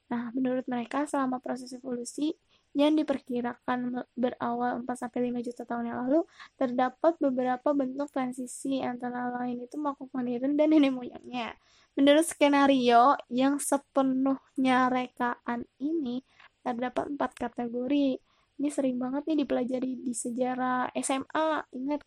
Nah, 0.08 0.32
menurut 0.32 0.64
mereka 0.64 1.04
selama 1.04 1.36
proses 1.36 1.76
evolusi 1.76 2.32
yang 2.76 2.92
diperkirakan 2.92 4.04
berawal 4.12 4.84
4-5 4.84 5.40
juta 5.40 5.64
tahun 5.64 5.88
yang 5.88 6.04
lalu, 6.04 6.28
terdapat 6.60 7.16
beberapa 7.16 7.72
bentuk 7.72 8.12
transisi 8.12 8.84
antara 8.84 9.32
lain 9.32 9.64
itu 9.64 9.80
makhluk 9.80 10.12
modern 10.12 10.60
dan 10.60 10.68
nenek 10.68 10.92
moyangnya. 10.92 11.56
Menurut 11.96 12.28
skenario 12.28 13.16
yang 13.32 13.56
sepenuhnya 13.56 14.92
rekaan 14.92 15.64
ini, 15.80 16.20
terdapat 16.60 17.16
empat 17.16 17.48
kategori. 17.48 18.20
Ini 18.60 18.68
sering 18.68 19.00
banget 19.00 19.24
nih 19.24 19.48
dipelajari 19.48 20.04
di 20.04 20.12
sejarah 20.12 20.92
SMA. 21.00 21.64
Ingat, 21.72 22.04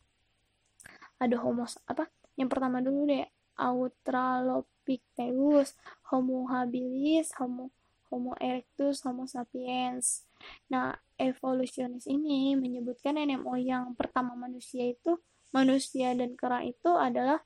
ada 1.17 1.33
homo 1.41 1.65
apa? 1.65 2.05
Yang 2.37 2.49
pertama 2.53 2.77
dulu 2.85 3.09
deh, 3.09 3.25
Australopithecus, 3.57 5.73
Homo 6.13 6.45
habilis, 6.45 7.33
Homo 7.41 7.73
Homo 8.13 8.37
erectus, 8.37 9.01
Homo 9.01 9.25
sapiens. 9.25 10.28
Nah, 10.71 10.95
evolusionis 11.19 12.07
ini 12.07 12.55
menyebutkan 12.55 13.19
nenek 13.19 13.43
moyang 13.43 13.91
pertama 13.95 14.35
manusia 14.39 14.87
itu, 14.87 15.19
manusia 15.51 16.15
dan 16.15 16.35
kera 16.39 16.63
itu 16.63 16.95
adalah 16.95 17.43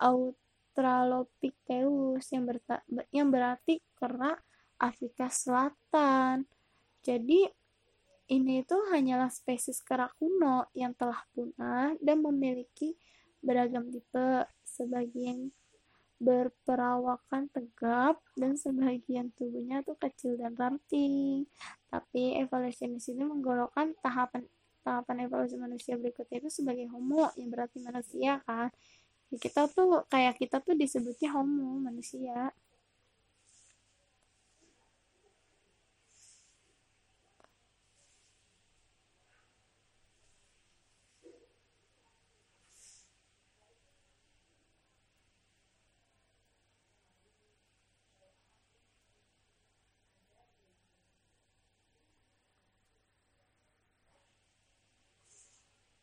Australopithecus 0.00 2.32
yang, 2.32 2.48
yang 3.12 3.28
berarti 3.28 3.84
kera 3.92 4.40
Afrika 4.80 5.28
Selatan. 5.28 6.48
Jadi 7.04 7.44
ini 8.30 8.62
itu 8.62 8.78
hanyalah 8.94 9.28
spesies 9.28 9.82
kera 9.82 10.06
kuno 10.16 10.70
yang 10.72 10.94
telah 10.94 11.18
punah 11.34 11.98
dan 12.00 12.22
memiliki 12.22 12.94
beragam 13.42 13.90
tipe. 13.90 14.46
Sebagian 14.64 15.50
berperawakan 16.20 17.48
tegap 17.48 18.20
dan 18.36 18.52
sebagian 18.54 19.32
tubuhnya 19.34 19.80
tuh 19.80 19.96
kecil 19.96 20.36
dan 20.36 20.52
ramping. 20.52 21.48
Tapi 21.88 22.36
evolusionis 22.36 23.08
ini 23.08 23.24
menggolongkan 23.24 23.96
tahapan 24.04 24.44
tahapan 24.84 25.28
evolusi 25.28 25.56
manusia 25.60 25.96
berikutnya 25.96 26.40
itu 26.44 26.50
sebagai 26.52 26.88
homo 26.92 27.32
yang 27.40 27.48
berarti 27.48 27.80
manusia 27.80 28.40
kan. 28.44 28.68
Kita 29.32 29.66
tuh 29.72 30.04
kayak 30.12 30.36
kita 30.36 30.60
tuh 30.60 30.76
disebutnya 30.76 31.32
homo 31.32 31.80
manusia. 31.80 32.52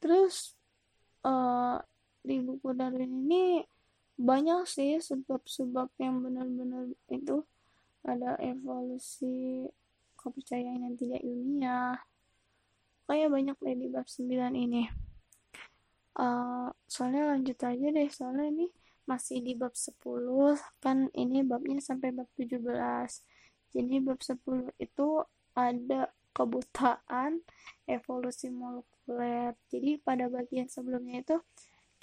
Terus 0.08 0.56
uh, 1.28 1.84
di 2.24 2.40
buku 2.40 2.72
Darwin 2.72 3.28
ini 3.28 3.60
banyak 4.16 4.64
sih 4.64 5.04
sebab-sebab 5.04 5.92
yang 6.00 6.24
benar-benar 6.24 6.88
itu. 7.12 7.44
Ada 8.08 8.40
evolusi 8.40 9.68
kepercayaan 10.16 10.88
yang 10.88 10.96
tidak 10.96 11.20
ilmiah. 11.28 12.00
Kayak 13.04 13.36
banyak 13.36 13.58
deh 13.60 13.76
di 13.76 13.88
bab 13.92 14.08
9 14.08 14.32
ini. 14.56 14.88
Uh, 16.16 16.72
soalnya 16.88 17.36
lanjut 17.36 17.60
aja 17.68 17.88
deh. 17.92 18.08
Soalnya 18.08 18.48
ini 18.48 18.66
masih 19.04 19.44
di 19.44 19.60
bab 19.60 19.76
10 19.76 20.00
kan 20.84 21.12
ini 21.16 21.44
babnya 21.44 21.80
sampai 21.80 22.12
bab 22.12 22.28
17 22.36 22.60
jadi 23.72 23.96
bab 24.04 24.20
10 24.20 24.72
itu 24.84 25.08
ada 25.56 26.12
kebutaan 26.36 27.42
evolusi 27.88 28.52
molekuler 29.08 29.56
jadi 29.72 30.04
pada 30.04 30.28
bagian 30.28 30.68
sebelumnya 30.68 31.24
itu 31.24 31.40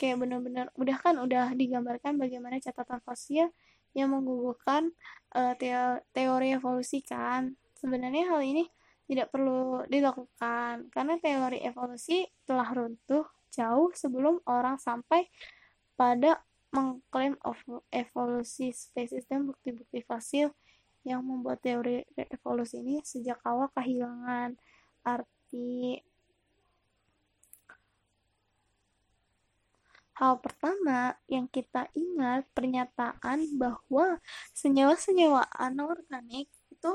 kayak 0.00 0.24
benar-benar 0.24 0.72
udah 0.74 0.96
kan 0.98 1.20
udah 1.20 1.52
digambarkan 1.54 2.16
bagaimana 2.16 2.58
catatan 2.58 2.98
fosil 3.04 3.52
yang 3.94 4.10
menggugurkan 4.10 4.90
uh, 5.38 5.54
teori 6.10 6.48
evolusi 6.50 6.98
kan. 7.06 7.54
Sebenarnya 7.78 8.26
hal 8.34 8.42
ini 8.42 8.66
tidak 9.06 9.30
perlu 9.30 9.86
dilakukan 9.86 10.90
karena 10.90 11.14
teori 11.20 11.62
evolusi 11.62 12.26
telah 12.42 12.66
runtuh 12.74 13.22
jauh 13.54 13.92
sebelum 13.94 14.42
orang 14.50 14.80
sampai 14.82 15.30
pada 15.94 16.42
mengklaim 16.74 17.38
evolusi 17.94 18.74
spesies 18.74 19.30
dan 19.30 19.46
bukti-bukti 19.46 20.02
fosil 20.02 20.50
yang 21.06 21.22
membuat 21.22 21.62
teori 21.62 22.02
evolusi 22.18 22.82
ini 22.82 22.98
sejak 23.06 23.38
awal 23.46 23.70
kehilangan 23.70 24.58
arti 25.06 26.02
Hal 30.14 30.38
pertama 30.38 31.18
yang 31.26 31.50
kita 31.50 31.90
ingat 31.90 32.46
pernyataan 32.54 33.58
bahwa 33.58 34.22
senyawa-senyawa 34.54 35.50
anorganik 35.58 36.46
itu 36.70 36.92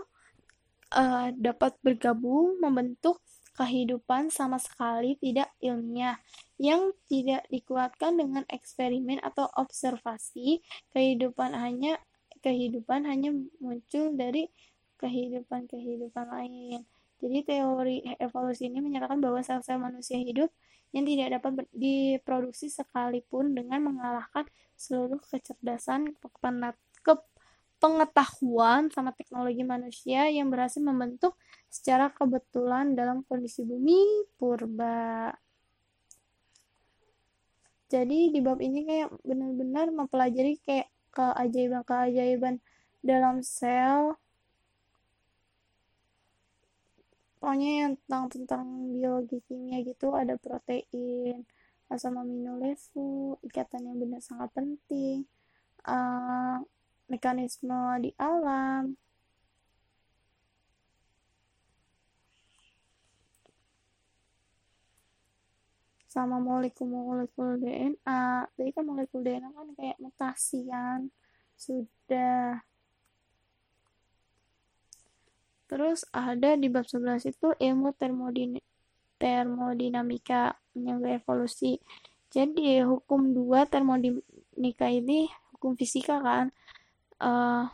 uh, 0.96 1.28
dapat 1.36 1.76
bergabung 1.84 2.64
membentuk 2.64 3.20
kehidupan 3.60 4.32
sama 4.32 4.56
sekali 4.56 5.20
tidak 5.20 5.52
ilmiah 5.60 6.16
yang 6.56 6.96
tidak 7.12 7.44
dikuatkan 7.52 8.16
dengan 8.16 8.48
eksperimen 8.48 9.20
atau 9.20 9.52
observasi 9.52 10.64
kehidupan 10.96 11.52
hanya 11.52 12.00
kehidupan 12.40 13.04
hanya 13.04 13.36
muncul 13.60 14.16
dari 14.16 14.48
kehidupan-kehidupan 15.00 16.28
lain. 16.32 16.88
Jadi 17.20 17.40
teori 17.44 18.00
evolusi 18.16 18.72
ini 18.72 18.80
menyatakan 18.80 19.20
bahwa 19.20 19.44
sel-sel 19.44 19.76
manusia 19.76 20.16
hidup 20.16 20.48
yang 20.90 21.06
tidak 21.06 21.40
dapat 21.40 21.70
diproduksi 21.70 22.68
sekalipun 22.70 23.54
dengan 23.54 23.86
mengalahkan 23.86 24.50
seluruh 24.74 25.22
kecerdasan, 25.22 26.18
pengetahuan 27.80 28.92
sama 28.92 29.16
teknologi 29.16 29.64
manusia 29.64 30.28
yang 30.28 30.52
berhasil 30.52 30.84
membentuk 30.84 31.40
secara 31.72 32.12
kebetulan 32.12 32.94
dalam 32.94 33.24
kondisi 33.24 33.64
bumi 33.64 34.28
purba. 34.36 35.32
Jadi 37.90 38.30
di 38.30 38.40
bab 38.44 38.62
ini 38.62 38.86
kayak 38.86 39.10
benar-benar 39.26 39.90
mempelajari 39.90 40.62
kayak 40.62 40.94
keajaiban-keajaiban 41.10 42.62
dalam 43.02 43.42
sel 43.42 44.20
pokoknya 47.40 47.72
yang 47.88 47.94
tentang 48.04 48.24
tentang 48.34 48.66
biologi 48.94 49.40
kimia 49.48 49.80
gitu 49.88 50.12
ada 50.14 50.36
protein 50.36 51.48
asam 51.90 52.20
amino 52.22 52.54
levu 52.62 53.40
ikatan 53.48 53.90
yang 53.90 53.98
benar 53.98 54.22
sangat 54.22 54.50
penting 54.54 55.26
uh, 55.90 56.62
mekanisme 57.10 57.82
di 58.04 58.12
alam. 58.22 58.94
Sama 66.10 66.42
molekul-molekul 66.42 67.62
DNA 67.62 68.50
jadi 68.58 68.70
kan 68.74 68.84
molekul 68.86 69.22
DNA 69.22 69.50
kan 69.54 69.68
kayak 69.78 69.98
mutasian 70.02 71.14
sudah 71.54 72.66
terus 75.70 76.04
ada 76.10 76.58
di 76.58 76.68
bab 76.68 76.90
11 76.90 77.30
itu 77.30 77.48
ilmu 77.54 77.94
termodin 77.94 78.58
termodinamika 79.22 80.58
menyangga 80.74 81.22
evolusi 81.22 81.78
jadi 82.34 82.84
hukum 82.90 83.38
dua 83.38 83.70
termodinamika 83.70 84.90
ini 84.90 85.30
hukum 85.54 85.78
fisika 85.78 86.18
kan 86.20 86.50
uh, 87.22 87.70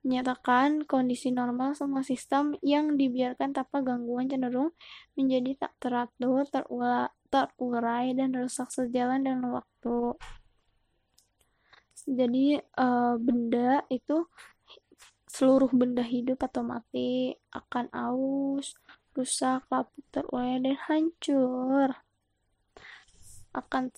menyatakan 0.00 0.88
kondisi 0.88 1.28
normal 1.28 1.76
semua 1.76 2.00
sistem 2.00 2.56
yang 2.64 2.96
dibiarkan 2.96 3.52
tanpa 3.52 3.84
gangguan 3.84 4.32
cenderung 4.32 4.72
menjadi 5.12 5.68
tak 5.68 5.72
teratur, 5.76 6.48
terulang, 6.48 7.12
terurai 7.28 8.16
dan 8.16 8.32
rusak 8.32 8.72
sejalan 8.72 9.20
dengan 9.20 9.60
waktu. 9.60 10.16
Jadi 12.08 12.56
uh, 12.80 13.20
benda 13.20 13.84
itu 13.92 14.24
seluruh 15.30 15.70
benda 15.70 16.02
hidup 16.02 16.42
atau 16.42 16.66
mati 16.66 17.38
akan 17.54 17.86
aus, 17.94 18.74
rusak, 19.14 19.62
lapuk, 19.70 20.02
terurai 20.10 20.58
dan 20.58 20.74
hancur. 20.90 21.94
Akan 23.54 23.94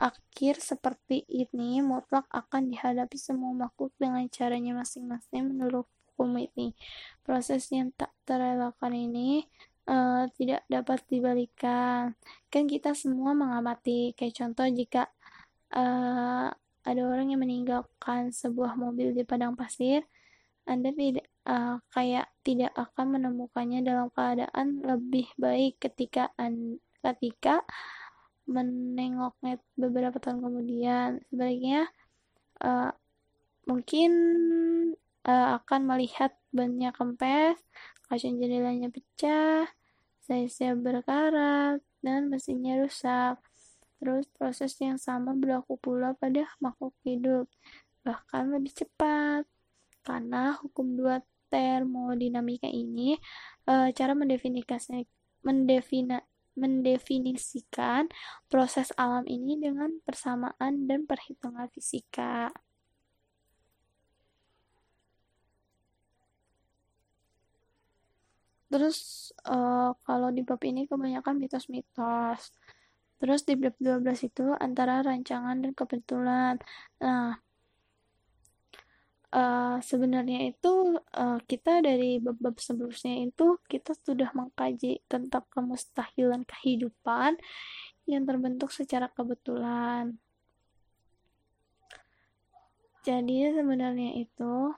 akhir 0.00 0.62
seperti 0.62 1.28
ini 1.28 1.84
mutlak 1.84 2.24
akan 2.32 2.72
dihadapi 2.72 3.18
semua 3.20 3.52
makhluk 3.52 3.92
dengan 4.00 4.24
caranya 4.32 4.72
masing-masing 4.72 5.52
menurut 5.52 5.84
hukum 6.18 6.32
ini. 6.40 6.72
Proses 7.20 7.68
yang 7.68 7.92
tak 7.92 8.14
terelakkan 8.24 8.96
ini 8.96 9.44
uh, 9.84 10.26
tidak 10.32 10.64
dapat 10.72 11.04
dibalikan. 11.12 12.16
Kan 12.48 12.64
kita 12.64 12.96
semua 12.96 13.36
mengamati, 13.36 14.16
kayak 14.16 14.34
contoh 14.38 14.66
jika 14.72 15.12
uh, 15.76 16.48
ada 16.88 17.02
orang 17.04 17.36
yang 17.36 17.44
meninggalkan 17.44 18.32
sebuah 18.32 18.78
mobil 18.80 19.12
di 19.12 19.26
padang 19.26 19.52
pasir, 19.52 20.08
Anda 20.68 20.92
tidak 20.92 21.26
uh, 21.48 21.80
kayak 21.96 22.28
tidak 22.44 22.72
akan 22.76 23.16
menemukannya 23.16 23.80
dalam 23.80 24.12
keadaan 24.12 24.84
lebih 24.84 25.32
baik 25.40 25.80
ketika 25.80 26.28
an 26.36 26.76
ketika 27.00 27.64
menengoknya 28.44 29.56
beberapa 29.80 30.20
tahun 30.20 30.44
kemudian. 30.44 31.24
Sebaliknya 31.32 31.88
uh, 32.60 32.92
mungkin 33.64 34.12
uh, 35.24 35.48
akan 35.60 35.80
melihat 35.88 36.36
banyak 36.52 36.92
kempes, 36.92 37.60
kaca 38.08 38.28
jendelanya 38.28 38.88
pecah, 38.92 39.68
saya 40.24 40.72
berkarat, 40.76 41.80
dan 42.04 42.28
mesinnya 42.32 42.80
rusak. 42.80 43.40
Terus 43.98 44.30
proses 44.36 44.72
yang 44.78 44.96
sama 44.96 45.34
berlaku 45.34 45.76
pula 45.76 46.14
pada 46.14 46.46
makhluk 46.62 46.94
hidup, 47.04 47.50
bahkan 48.06 48.48
lebih 48.48 48.72
cepat. 48.72 49.44
Karena 50.08 50.56
hukum 50.56 50.96
dua 50.96 51.20
termodinamika 51.52 52.68
ini, 52.68 53.16
e, 53.68 53.72
cara 53.92 54.12
mendefinisikan, 54.16 55.04
mendefina, 55.44 56.24
mendefinisikan 56.56 58.08
proses 58.48 58.88
alam 58.96 59.24
ini 59.28 59.60
dengan 59.60 60.00
persamaan 60.04 60.88
dan 60.88 61.04
perhitungan 61.04 61.68
fisika. 61.72 62.52
terus 68.68 68.98
uh, 69.48 69.96
kalau 70.04 70.28
di 70.28 70.44
bab 70.44 70.60
ini 70.60 70.84
kebanyakan 70.84 71.40
mitos-mitos 71.40 72.52
terus 73.18 73.40
di 73.48 73.56
bab 73.56 73.74
12 73.80 74.28
itu 74.28 74.44
antara 74.60 75.00
rancangan 75.00 75.56
dan 75.64 75.72
kebetulan 75.72 76.54
nah 77.00 77.40
uh, 79.32 79.76
sebenarnya 79.84 80.52
itu 80.52 80.96
uh, 81.16 81.38
kita 81.44 81.84
dari 81.84 82.20
bab-bab 82.22 82.56
sebelumnya 82.60 83.28
itu 83.28 83.60
kita 83.68 83.92
sudah 84.04 84.32
mengkaji 84.32 85.04
tentang 85.08 85.44
kemustahilan 85.52 86.44
kehidupan 86.48 87.36
yang 88.08 88.24
terbentuk 88.24 88.72
secara 88.72 89.12
kebetulan. 89.12 90.16
Jadi 93.04 93.52
sebenarnya 93.52 94.20
itu 94.20 94.72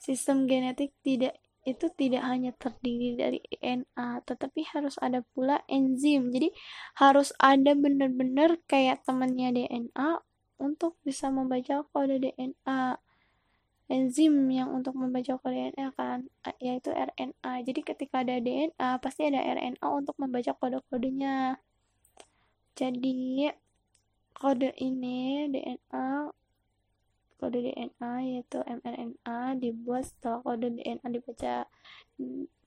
sistem 0.00 0.48
genetik 0.48 0.96
tidak 1.04 1.36
itu 1.62 1.86
tidak 1.94 2.26
hanya 2.26 2.50
terdiri 2.58 3.14
dari 3.14 3.38
DNA, 3.38 4.26
tetapi 4.26 4.66
harus 4.74 4.98
ada 4.98 5.22
pula 5.30 5.62
enzim. 5.70 6.34
Jadi 6.34 6.50
harus 6.98 7.30
ada 7.38 7.78
benar-benar 7.78 8.58
kayak 8.66 9.06
temannya 9.06 9.54
DNA 9.54 10.31
untuk 10.62 10.94
bisa 11.02 11.26
membaca 11.34 11.82
kode 11.90 12.22
DNA. 12.22 12.96
Enzim 13.90 14.48
yang 14.48 14.72
untuk 14.72 14.94
membaca 14.94 15.36
kode 15.42 15.74
DNA 15.74 15.90
kan 15.98 16.30
yaitu 16.62 16.94
RNA. 16.94 17.66
Jadi 17.66 17.80
ketika 17.82 18.22
ada 18.22 18.38
DNA 18.38 19.02
pasti 19.02 19.26
ada 19.26 19.42
RNA 19.42 19.84
untuk 19.90 20.14
membaca 20.22 20.54
kode-kodenya. 20.54 21.58
Jadi 22.78 23.50
kode 24.32 24.72
ini 24.80 25.50
DNA 25.50 26.32
kode 27.42 27.58
DNA 27.58 28.12
yaitu 28.22 28.62
mRNA 28.62 29.58
dibuat 29.58 30.06
setelah 30.06 30.40
kode 30.46 30.78
DNA 30.78 31.06
dibaca 31.10 31.66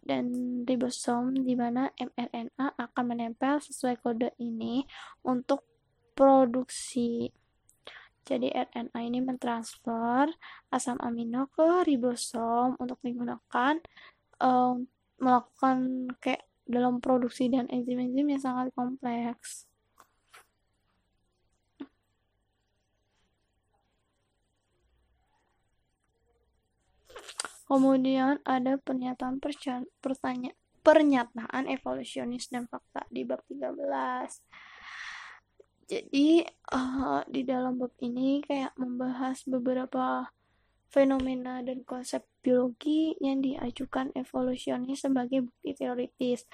dan 0.05 0.25
ribosom 0.67 1.31
di 1.31 1.55
mana 1.55 1.89
mRNA 1.95 2.75
akan 2.75 3.03
menempel 3.07 3.63
sesuai 3.63 3.97
kode 4.03 4.35
ini 4.37 4.83
untuk 5.23 5.63
produksi. 6.11 7.31
Jadi 8.26 8.49
RNA 8.49 8.99
ini 9.05 9.21
mentransfer 9.21 10.34
asam 10.73 10.97
amino 10.97 11.45
ke 11.53 11.86
ribosom 11.86 12.73
untuk 12.82 12.97
digunakan 13.05 13.78
um, 14.41 14.89
melakukan 15.21 16.09
kayak 16.17 16.49
dalam 16.65 16.97
produksi 16.97 17.45
dan 17.53 17.69
enzim-enzim 17.69 18.26
yang 18.26 18.41
sangat 18.41 18.73
kompleks. 18.73 19.69
Kemudian 27.65 28.41
ada 28.45 28.78
pernyataan 28.78 29.41
pertanyaan 29.41 30.53
pernyataan 30.86 31.65
evolusionis 31.65 32.53
dan 32.53 32.69
fakta 32.69 33.09
di 33.09 33.26
bab 33.26 33.41
13. 33.49 34.74
Jadi 35.86 36.41
uh, 36.73 37.21
di 37.29 37.45
dalam 37.45 37.77
bab 37.77 37.93
ini 38.01 38.41
kayak 38.41 38.73
membahas 38.75 39.45
beberapa 39.45 40.33
fenomena 40.89 41.61
dan 41.61 41.86
konsep 41.86 42.25
biologi 42.41 43.13
yang 43.21 43.45
diajukan 43.45 44.09
evolusionis 44.17 45.05
sebagai 45.05 45.45
bukti 45.45 45.77
teoritis. 45.77 46.49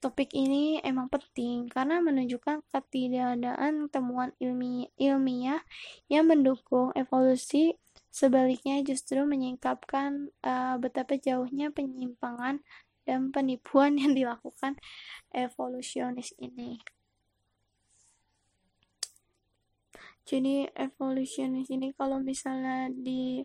Topik 0.00 0.32
ini 0.32 0.80
emang 0.80 1.12
penting 1.12 1.68
karena 1.68 2.00
menunjukkan 2.00 2.64
ketidakadaan 2.72 3.92
temuan 3.92 4.32
ilmiah, 4.40 4.88
ilmiah 4.96 5.60
yang 6.08 6.24
mendukung 6.24 6.94
evolusi 6.96 7.76
Sebaliknya 8.10 8.82
justru 8.82 9.22
menyingkapkan 9.22 10.34
uh, 10.42 10.74
betapa 10.82 11.14
jauhnya 11.14 11.70
penyimpangan 11.70 12.58
dan 13.06 13.30
penipuan 13.30 13.94
yang 14.02 14.18
dilakukan 14.18 14.74
evolusionis 15.30 16.34
ini. 16.42 16.82
Jadi 20.30 20.70
evolusionis 20.78 21.66
ini 21.74 21.90
kalau 21.90 22.22
misalnya 22.22 22.86
di 22.86 23.42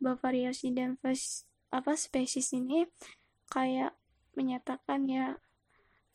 variasi 0.00 0.72
dan 0.72 0.96
apa 1.68 1.92
spesies 1.92 2.56
ini 2.56 2.88
kayak 3.52 3.92
menyatakan 4.32 5.04
ya 5.12 5.36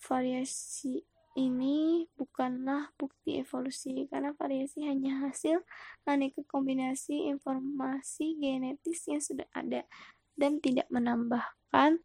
variasi 0.02 1.06
ini 1.38 2.10
bukanlah 2.18 2.90
bukti 2.98 3.38
evolusi 3.38 4.10
karena 4.10 4.34
variasi 4.34 4.90
hanya 4.90 5.22
hasil 5.30 5.62
aneka 6.10 6.42
kombinasi 6.50 7.30
informasi 7.30 8.42
genetis 8.42 9.06
yang 9.06 9.22
sudah 9.22 9.46
ada 9.54 9.86
dan 10.34 10.58
tidak 10.58 10.90
menambahkan 10.90 12.02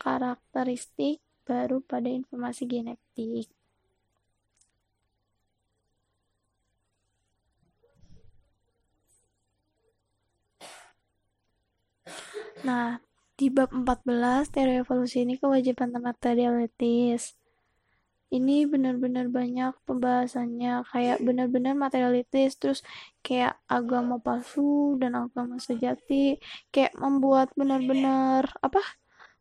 karakteristik 0.00 1.20
baru 1.44 1.84
pada 1.84 2.08
informasi 2.08 2.64
genetik. 2.64 3.52
Nah, 12.66 12.98
di 13.38 13.46
bab 13.54 13.70
14 13.70 14.50
teori 14.50 14.82
evolusi 14.82 15.22
ini 15.22 15.38
kewajiban 15.38 15.94
materialitis 16.02 17.36
ini 18.34 18.66
benar-benar 18.66 19.30
banyak 19.30 19.72
pembahasannya 19.86 20.82
kayak 20.90 21.22
benar-benar 21.22 21.78
materialitis 21.78 22.58
terus 22.58 22.80
kayak 23.22 23.54
agama 23.70 24.18
palsu 24.18 24.98
dan 24.98 25.14
agama 25.14 25.62
sejati 25.62 26.42
kayak 26.74 26.90
membuat 26.98 27.54
benar-benar 27.54 28.50
apa? 28.58 28.82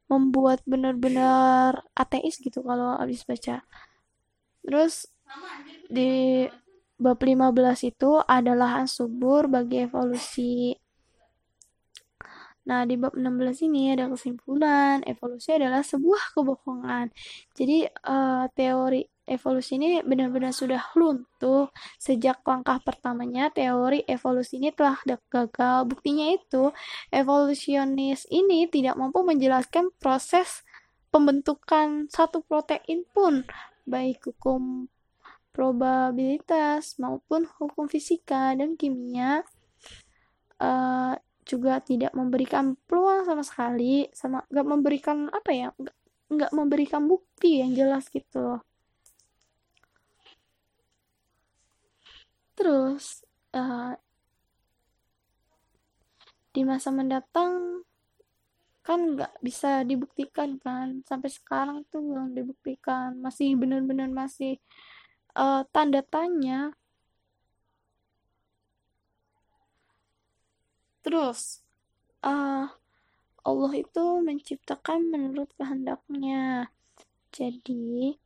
Membuat 0.06 0.62
benar-benar 0.70 1.82
ateis 1.98 2.38
gitu 2.38 2.62
kalau 2.62 2.94
habis 3.02 3.26
baca. 3.26 3.66
Terus 4.62 5.10
di 5.90 6.46
bab 7.02 7.18
15 7.18 7.90
itu 7.90 8.22
adalah 8.22 8.86
subur 8.86 9.50
bagi 9.50 9.82
evolusi 9.90 10.78
Nah, 12.66 12.82
di 12.90 12.98
bab 12.98 13.14
16 13.14 13.62
ini 13.70 13.94
ada 13.94 14.10
kesimpulan, 14.10 15.06
evolusi 15.06 15.54
adalah 15.54 15.86
sebuah 15.86 16.34
kebohongan. 16.34 17.14
Jadi, 17.54 17.86
uh, 17.86 18.50
teori 18.58 19.06
evolusi 19.26 19.78
ini 19.78 20.02
benar-benar 20.06 20.54
sudah 20.54 20.94
luntuh 20.94 21.74
sejak 21.98 22.46
langkah 22.46 22.78
pertamanya 22.82 23.50
teori 23.50 24.06
evolusi 24.06 24.58
ini 24.62 24.74
telah 24.74 24.98
gagal. 25.06 25.86
Buktinya 25.90 26.30
itu, 26.34 26.74
evolusionis 27.14 28.26
ini 28.34 28.66
tidak 28.70 28.98
mampu 28.98 29.22
menjelaskan 29.22 29.94
proses 30.02 30.66
pembentukan 31.14 32.10
satu 32.10 32.42
protein 32.46 33.06
pun, 33.14 33.46
baik 33.86 34.26
hukum 34.26 34.90
probabilitas 35.56 37.00
maupun 37.00 37.48
hukum 37.62 37.88
fisika 37.88 38.52
dan 38.58 38.76
kimia. 38.76 39.46
Uh, 40.60 41.16
juga 41.46 41.78
tidak 41.80 42.12
memberikan 42.18 42.74
peluang 42.90 43.24
sama 43.24 43.46
sekali 43.46 44.10
sama 44.12 44.42
nggak 44.50 44.68
memberikan 44.68 45.30
apa 45.30 45.52
ya 45.54 45.70
nggak 46.26 46.52
memberikan 46.58 47.06
bukti 47.06 47.62
yang 47.62 47.78
jelas 47.78 48.10
gitu 48.10 48.58
terus 52.58 53.22
uh, 53.54 53.94
di 56.50 56.62
masa 56.66 56.90
mendatang 56.90 57.86
kan 58.86 59.18
nggak 59.18 59.34
bisa 59.42 59.82
dibuktikan 59.86 60.58
kan 60.62 61.02
sampai 61.06 61.30
sekarang 61.30 61.86
tuh 61.90 62.02
belum 62.02 62.38
dibuktikan 62.38 63.18
masih 63.22 63.54
benar-benar 63.58 64.10
masih 64.10 64.58
uh, 65.38 65.66
tanda 65.70 66.06
tanya 66.06 66.74
Terus, 71.06 71.62
uh, 72.26 72.66
Allah 73.46 73.74
itu 73.78 74.06
menciptakan 74.26 75.14
menurut 75.14 75.54
kehendaknya. 75.54 76.74
Jadi, 77.30 78.18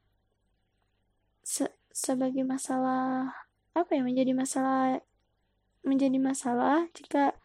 se 1.43 1.67
sebagai 1.91 2.47
masalah 2.47 3.35
apa 3.75 3.91
ya 3.91 4.01
menjadi 4.07 4.31
masalah 4.31 5.03
menjadi 5.83 6.15
masalah 6.23 6.87
jika 6.95 7.35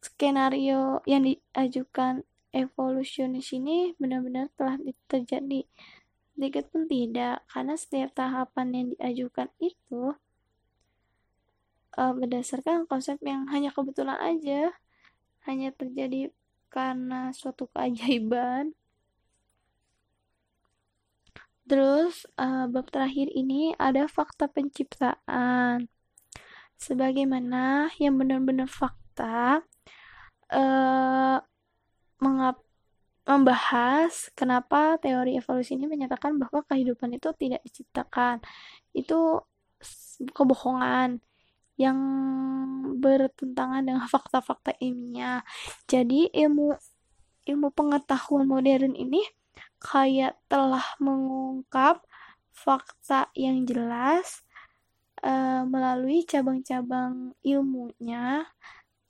skenario 0.00 1.04
yang 1.04 1.28
diajukan 1.28 2.24
evolusionis 2.56 3.52
ini 3.52 3.92
benar-benar 4.00 4.48
telah 4.56 4.80
terjadi. 5.12 5.68
Sedikit 6.32 6.72
pun 6.72 6.88
tidak, 6.88 7.44
karena 7.52 7.74
setiap 7.76 8.16
tahapan 8.16 8.66
yang 8.72 8.86
diajukan 8.96 9.52
itu 9.60 10.16
uh, 11.96 12.12
berdasarkan 12.16 12.88
konsep 12.88 13.18
yang 13.24 13.48
hanya 13.52 13.72
kebetulan 13.72 14.18
aja. 14.20 14.72
Hanya 15.48 15.74
terjadi 15.74 16.30
karena 16.72 17.34
suatu 17.34 17.68
keajaiban. 17.74 18.72
Terus 21.66 22.26
uh, 22.36 22.66
bab 22.68 22.90
terakhir 22.90 23.30
ini 23.32 23.72
ada 23.78 24.06
fakta 24.10 24.50
penciptaan. 24.50 25.88
Sebagaimana 26.76 27.94
yang 28.02 28.18
benar-benar 28.18 28.66
fakta 28.66 29.62
uh, 30.50 31.38
mengap 32.18 32.58
membahas 33.22 34.34
kenapa 34.34 34.98
teori 34.98 35.38
evolusi 35.38 35.78
ini 35.78 35.86
menyatakan 35.86 36.34
bahwa 36.42 36.66
kehidupan 36.66 37.14
itu 37.14 37.30
tidak 37.38 37.62
diciptakan. 37.62 38.42
Itu 38.90 39.46
kebohongan 40.34 41.22
yang 41.82 41.98
bertentangan 43.02 43.82
dengan 43.82 44.06
fakta-fakta 44.06 44.78
ilmiah. 44.78 45.42
Jadi 45.90 46.30
ilmu 46.30 46.78
ilmu 47.42 47.68
pengetahuan 47.74 48.46
modern 48.46 48.94
ini 48.94 49.26
kayak 49.82 50.38
telah 50.46 50.86
mengungkap 51.02 52.06
fakta 52.54 53.32
yang 53.34 53.66
jelas 53.66 54.46
uh, 55.26 55.66
melalui 55.66 56.22
cabang-cabang 56.22 57.34
ilmunya 57.42 58.46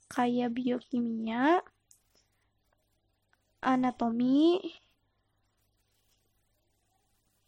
kayak 0.09 0.53
biokimia, 0.53 1.61
anatomi, 3.61 4.61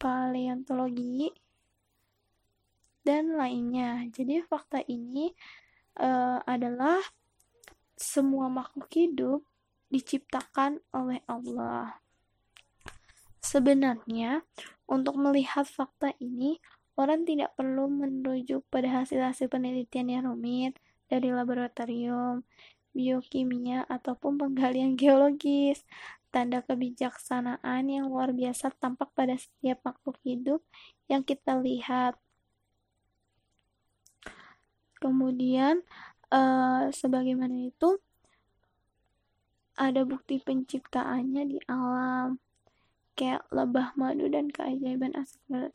paleontologi, 0.01 1.29
dan 3.05 3.37
lainnya. 3.37 4.03
Jadi 4.09 4.41
fakta 4.41 4.81
ini 4.89 5.31
uh, 6.01 6.41
adalah 6.43 6.99
semua 7.95 8.51
makhluk 8.51 8.91
hidup 8.91 9.45
diciptakan 9.93 10.83
oleh 10.91 11.21
Allah. 11.29 12.01
Sebenarnya, 13.39 14.41
untuk 14.89 15.15
melihat 15.21 15.69
fakta 15.69 16.17
ini, 16.17 16.57
orang 16.97 17.23
tidak 17.29 17.53
perlu 17.53 17.85
merujuk 17.87 18.65
pada 18.73 18.89
hasil-hasil 19.05 19.47
penelitian 19.47 20.09
yang 20.09 20.23
rumit 20.25 20.81
dari 21.05 21.29
laboratorium, 21.29 22.41
biokimia, 22.91 23.85
ataupun 23.85 24.41
penggalian 24.41 24.97
geologis. 24.99 25.85
Tanda 26.33 26.59
kebijaksanaan 26.59 27.87
yang 27.87 28.11
luar 28.11 28.35
biasa 28.35 28.75
tampak 28.75 29.15
pada 29.15 29.39
setiap 29.39 29.79
makhluk 29.87 30.19
hidup 30.27 30.59
yang 31.07 31.23
kita 31.23 31.55
lihat. 31.61 32.19
Kemudian, 34.99 35.83
uh, 36.31 36.89
sebagaimana 36.89 37.69
itu, 37.69 37.99
ada 39.75 40.07
bukti 40.07 40.39
penciptaannya 40.39 41.43
di 41.51 41.59
alam. 41.67 42.39
Kayak 43.15 43.47
lebah 43.51 43.95
madu 43.95 44.27
dan 44.27 44.51
keajaiban 44.51 45.15
asap 45.15 45.71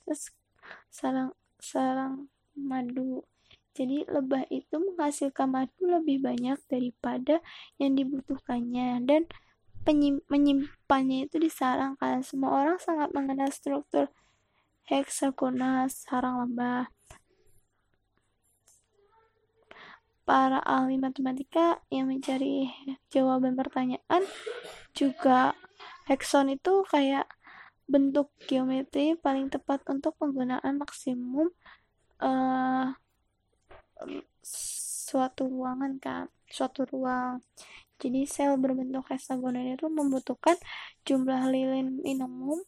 sarang 0.93 1.33
sarang 1.61 2.29
madu. 2.57 3.25
Jadi 3.73 4.05
lebah 4.09 4.45
itu 4.53 4.77
menghasilkan 4.77 5.49
madu 5.49 5.89
lebih 5.89 6.21
banyak 6.21 6.59
daripada 6.69 7.41
yang 7.81 7.97
dibutuhkannya 7.97 9.01
dan 9.09 9.25
menyimpannya 10.29 11.29
itu 11.31 11.41
di 11.41 11.49
sarang. 11.49 11.97
Karena 11.97 12.21
semua 12.21 12.51
orang 12.61 12.77
sangat 12.77 13.13
mengenal 13.17 13.49
struktur 13.49 14.13
heksagonal 14.91 15.89
sarang 15.89 16.45
lebah. 16.45 16.93
Para 20.25 20.63
ahli 20.63 21.01
matematika 21.01 21.83
yang 21.91 22.07
mencari 22.07 22.71
jawaban 23.11 23.59
pertanyaan 23.59 24.23
juga 24.95 25.57
hekson 26.07 26.55
itu 26.55 26.87
kayak 26.87 27.27
bentuk 27.91 28.31
geometri 28.47 29.19
paling 29.19 29.51
tepat 29.51 29.83
untuk 29.91 30.15
penggunaan 30.19 30.79
maksimum 30.79 31.51
uh, 32.23 32.95
suatu 35.11 35.51
ruangan 35.51 35.99
kan 35.99 36.25
suatu 36.47 36.87
ruang 36.87 37.43
jadi 38.01 38.25
sel 38.25 38.57
berbentuk 38.57 39.11
heksagonal 39.11 39.67
itu 39.67 39.91
membutuhkan 39.91 40.57
jumlah 41.05 41.51
lilin 41.51 42.01
minimum 42.01 42.63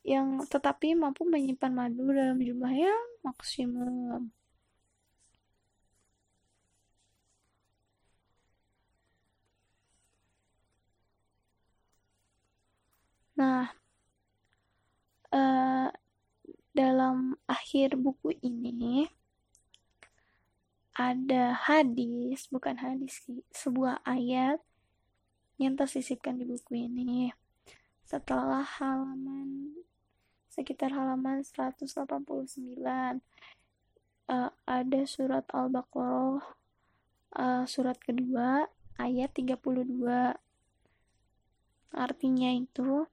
yang 0.00 0.40
tetapi 0.48 0.96
mampu 0.96 1.28
menyimpan 1.28 1.72
madu 1.76 2.08
dalam 2.08 2.40
jumlah 2.40 2.72
yang 2.72 3.00
maksimum. 3.20 4.32
Nah, 13.40 13.72
uh, 15.32 15.88
dalam 16.76 17.40
akhir 17.48 17.96
buku 17.96 18.36
ini 18.44 19.08
ada 20.92 21.56
hadis, 21.56 22.52
bukan 22.52 22.76
hadis 22.76 23.24
sih, 23.24 23.40
sebuah 23.48 24.04
ayat 24.04 24.60
yang 25.56 25.72
tersisipkan 25.72 26.36
di 26.36 26.44
buku 26.44 26.84
ini. 26.84 27.32
Setelah 28.04 28.60
halaman 28.76 29.72
sekitar 30.52 30.92
halaman 30.92 31.40
189 31.40 31.88
uh, 31.88 33.16
eh, 34.28 34.50
ada 34.68 35.00
surat 35.08 35.46
Al-Baqarah 35.48 36.42
uh, 37.38 37.64
surat 37.64 37.96
kedua 38.02 38.66
ayat 38.98 39.32
32 39.32 40.49
artinya 41.92 42.50
itu 42.54 43.06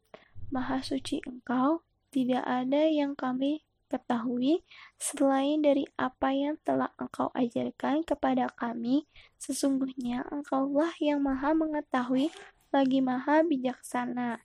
maha 0.53 0.80
suci 0.80 1.19
engkau 1.28 1.84
tidak 2.13 2.43
ada 2.47 2.88
yang 2.88 3.13
kami 3.13 3.67
ketahui 3.88 4.67
selain 4.99 5.63
dari 5.63 5.88
apa 5.95 6.36
yang 6.36 6.59
telah 6.63 6.91
engkau 6.99 7.32
ajarkan 7.36 8.03
kepada 8.03 8.51
kami. 8.55 9.07
Sesungguhnya 9.39 10.28
engkaulah 10.28 10.91
yang 10.99 11.23
maha 11.23 11.55
mengetahui 11.55 12.32
lagi 12.71 12.99
maha 12.99 13.47
bijaksana 13.47 14.43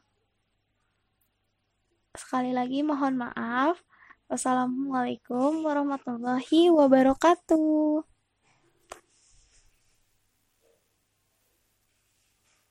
sekali 2.14 2.54
lagi 2.54 2.86
mohon 2.86 3.18
maaf. 3.18 3.82
Wassalamualaikum 4.30 5.66
warahmatullahi 5.66 6.70
wabarakatuh 6.70 8.19